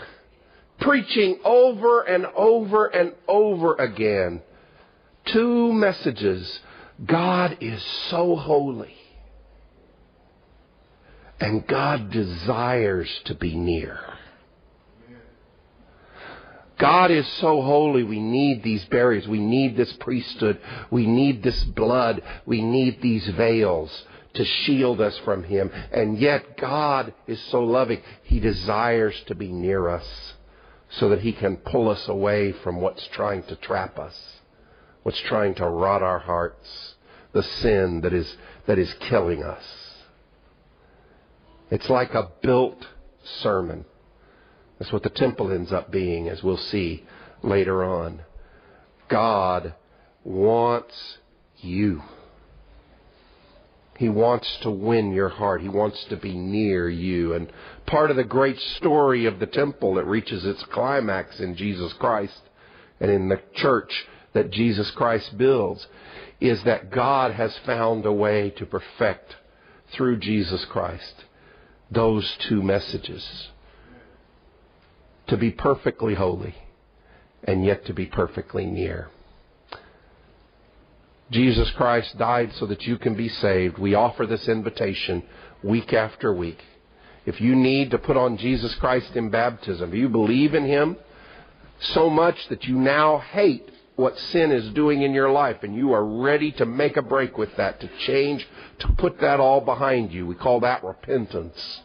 preaching 0.81 1.39
over 1.45 2.03
and 2.03 2.27
over 2.37 2.87
and 2.87 3.13
over 3.27 3.75
again 3.75 4.43
two 5.33 5.73
messages. 5.73 6.61
God 7.05 7.59
is 7.61 7.83
so 8.11 8.37
holy. 8.37 8.95
And 11.41 11.67
God 11.67 12.11
desires 12.11 13.09
to 13.27 13.35
be 13.35 13.55
near. 13.55 14.01
God 16.79 17.11
is 17.11 17.27
so 17.41 17.61
holy, 17.61 18.05
we 18.05 18.21
need 18.21 18.63
these 18.63 18.85
barriers. 18.85 19.27
We 19.27 19.41
need 19.41 19.77
this 19.77 19.93
priesthood. 19.95 20.61
We 20.91 21.07
need 21.07 21.43
this 21.43 21.65
blood. 21.65 22.23
We 22.47 22.63
need 22.63 23.03
these 23.03 23.27
veils 23.31 23.91
to 24.35 24.45
shield 24.45 25.01
us 25.01 25.17
from 25.19 25.45
Him. 25.45 25.71
And 25.93 26.19
yet 26.19 26.57
God 26.57 27.15
is 27.27 27.41
so 27.51 27.63
loving. 27.63 28.03
He 28.23 28.41
desires 28.41 29.21
to 29.27 29.35
be 29.35 29.51
near 29.51 29.89
us 29.89 30.35
so 30.91 31.09
that 31.11 31.21
He 31.21 31.33
can 31.33 31.57
pull 31.57 31.89
us 31.89 32.09
away 32.09 32.53
from 32.53 32.81
what's 32.81 33.07
trying 33.09 33.43
to 33.45 33.57
trap 33.57 33.99
us, 33.99 34.17
what's 35.03 35.21
trying 35.21 35.55
to 35.57 35.69
rot 35.69 36.03
our 36.03 36.19
hearts, 36.19 36.95
the 37.33 37.43
sin 37.43 38.01
that 38.03 38.13
is, 38.13 38.37
that 38.67 38.79
is 38.79 38.93
killing 39.01 39.43
us. 39.43 39.65
It's 41.71 41.91
like 41.91 42.15
a 42.15 42.31
built 42.43 42.87
sermon. 43.41 43.85
That's 44.79 44.93
what 44.93 45.03
the 45.03 45.11
temple 45.11 45.51
ends 45.53 45.73
up 45.73 45.91
being, 45.91 46.29
as 46.29 46.43
we'll 46.43 46.57
see 46.57 47.05
later 47.43 47.85
on. 47.85 48.23
God 49.09 49.75
wants 50.25 51.19
you. 51.59 52.03
He 53.99 54.09
wants 54.09 54.59
to 54.63 54.71
win 54.71 55.13
your 55.13 55.29
heart. 55.29 55.61
He 55.61 55.69
wants 55.69 56.05
to 56.05 56.17
be 56.17 56.33
near 56.33 56.89
you. 56.89 57.35
And 57.35 57.53
part 57.85 58.13
of 58.13 58.17
the 58.17 58.23
great 58.23 58.57
story 58.77 59.27
of 59.27 59.41
the 59.41 59.47
temple 59.47 59.95
that 59.95 60.07
reaches 60.07 60.45
its 60.45 60.63
climax 60.71 61.41
in 61.41 61.57
Jesus 61.57 61.93
Christ 61.95 62.41
and 63.01 63.11
in 63.11 63.29
the 63.29 63.41
church 63.57 64.07
that 64.35 64.53
Jesus 64.53 64.89
Christ 64.93 65.37
builds 65.37 65.89
is 66.41 66.63
that 66.63 66.93
God 66.93 67.33
has 67.33 67.59
found 67.67 68.07
a 68.07 68.13
way 68.13 68.51
to 68.51 68.67
perfect 68.67 69.35
through 69.91 70.19
Jesus 70.19 70.65
Christ 70.67 71.25
those 71.91 72.37
two 72.49 72.63
messages. 72.63 73.49
To 75.27 75.37
be 75.37 75.51
perfectly 75.51 76.15
holy 76.15 76.55
and 77.43 77.65
yet 77.65 77.85
to 77.87 77.93
be 77.93 78.07
perfectly 78.07 78.65
near. 78.65 79.09
Jesus 81.31 81.71
Christ 81.73 82.17
died 82.17 82.53
so 82.55 82.67
that 82.67 82.87
you 82.87 82.97
can 82.99 83.15
be 83.15 83.29
saved. 83.29 83.79
We 83.79 83.95
offer 83.95 84.27
this 84.27 84.49
invitation 84.49 85.23
week 85.63 85.93
after 85.93 86.33
week. 86.33 86.59
If 87.27 87.41
you 87.41 87.55
need 87.55 87.91
to 87.91 87.99
put 87.99 88.17
on 88.17 88.39
Jesus 88.39 88.75
Christ 88.77 89.15
in 89.15 89.29
baptism, 89.29 89.91
if 89.91 89.95
you 89.95 90.09
believe 90.09 90.55
in 90.55 90.65
Him 90.65 90.97
so 91.81 92.09
much 92.09 92.49
that 92.49 92.65
you 92.65 92.77
now 92.77 93.19
hate 93.19 93.69
what 93.97 94.19
sin 94.19 94.53
is 94.53 94.71
doing 94.71 95.03
in 95.03 95.13
your 95.13 95.31
life 95.31 95.63
and 95.63 95.75
you 95.75 95.93
are 95.93 96.05
ready 96.05 96.53
to 96.53 96.65
make 96.65 96.97
a 96.97 97.03
break 97.03 97.37
with 97.37 97.55
that, 97.57 97.81
to 97.81 97.91
change, 98.07 98.47
to 98.79 98.89
put 98.93 99.21
that 99.21 99.41
all 99.41 99.61
behind 99.61 100.13
you, 100.13 100.25
we 100.25 100.35
call 100.35 100.61
that 100.61 100.85
repentance. 100.85 101.81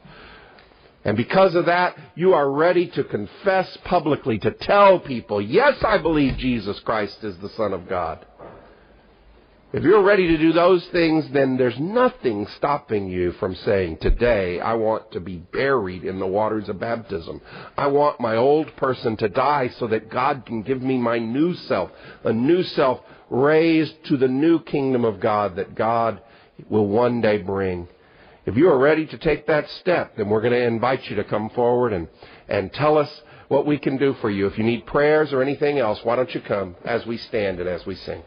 And 1.03 1.17
because 1.17 1.56
of 1.56 1.65
that, 1.65 1.97
you 2.15 2.34
are 2.34 2.49
ready 2.49 2.88
to 2.88 3.03
confess 3.03 3.77
publicly, 3.84 4.38
to 4.39 4.51
tell 4.51 4.99
people, 4.99 5.41
yes, 5.41 5.84
I 5.84 5.97
believe 5.97 6.38
Jesus 6.38 6.79
Christ 6.82 7.23
is 7.23 7.36
the 7.38 7.49
Son 7.49 7.73
of 7.73 7.89
God. 7.89 8.25
If 9.73 9.81
you're 9.81 10.03
ready 10.03 10.27
to 10.27 10.38
do 10.38 10.53
those 10.53 10.86
things, 10.89 11.27
then 11.29 11.57
there's 11.57 11.79
nothing 11.79 12.45
stopping 12.57 13.09
you 13.09 13.31
from 13.31 13.55
saying, 13.55 13.97
Today 13.97 14.59
I 14.59 14.75
want 14.75 15.12
to 15.13 15.19
be 15.19 15.38
buried 15.38 16.03
in 16.03 16.19
the 16.19 16.27
waters 16.27 16.69
of 16.69 16.79
baptism. 16.79 17.41
I 17.75 17.88
want 17.88 18.19
my 18.19 18.36
old 18.36 18.75
person 18.75 19.17
to 19.17 19.27
die 19.27 19.69
so 19.79 19.88
that 19.88 20.12
God 20.12 20.45
can 20.45 20.62
give 20.62 20.83
me 20.83 20.99
my 20.99 21.17
new 21.17 21.55
self, 21.55 21.89
a 22.23 22.31
new 22.31 22.62
self 22.62 23.01
raised 23.31 23.95
to 24.05 24.17
the 24.17 24.27
new 24.27 24.59
kingdom 24.59 25.03
of 25.03 25.19
God 25.19 25.55
that 25.55 25.73
God 25.73 26.21
will 26.69 26.86
one 26.86 27.19
day 27.19 27.39
bring. 27.39 27.88
If 28.45 28.55
you 28.55 28.69
are 28.69 28.77
ready 28.77 29.07
to 29.07 29.17
take 29.17 29.47
that 29.47 29.67
step, 29.71 30.17
then 30.17 30.29
we're 30.29 30.41
going 30.41 30.53
to 30.53 30.67
invite 30.67 31.09
you 31.09 31.15
to 31.15 31.23
come 31.23 31.49
forward 31.49 31.93
and, 31.93 32.07
and 32.47 32.71
tell 32.71 32.95
us 32.95 33.09
what 33.47 33.65
we 33.65 33.79
can 33.79 33.97
do 33.97 34.13
for 34.21 34.29
you. 34.29 34.45
If 34.45 34.55
you 34.59 34.63
need 34.63 34.86
prayers 34.86 35.33
or 35.33 35.41
anything 35.41 35.79
else, 35.79 35.99
why 36.03 36.15
don't 36.15 36.36
you 36.36 36.41
come 36.41 36.75
as 36.86 37.07
we 37.07 37.17
stand 37.17 37.59
and 37.59 37.67
as 37.67 37.88
we 37.88 37.95
sing? 37.95 38.21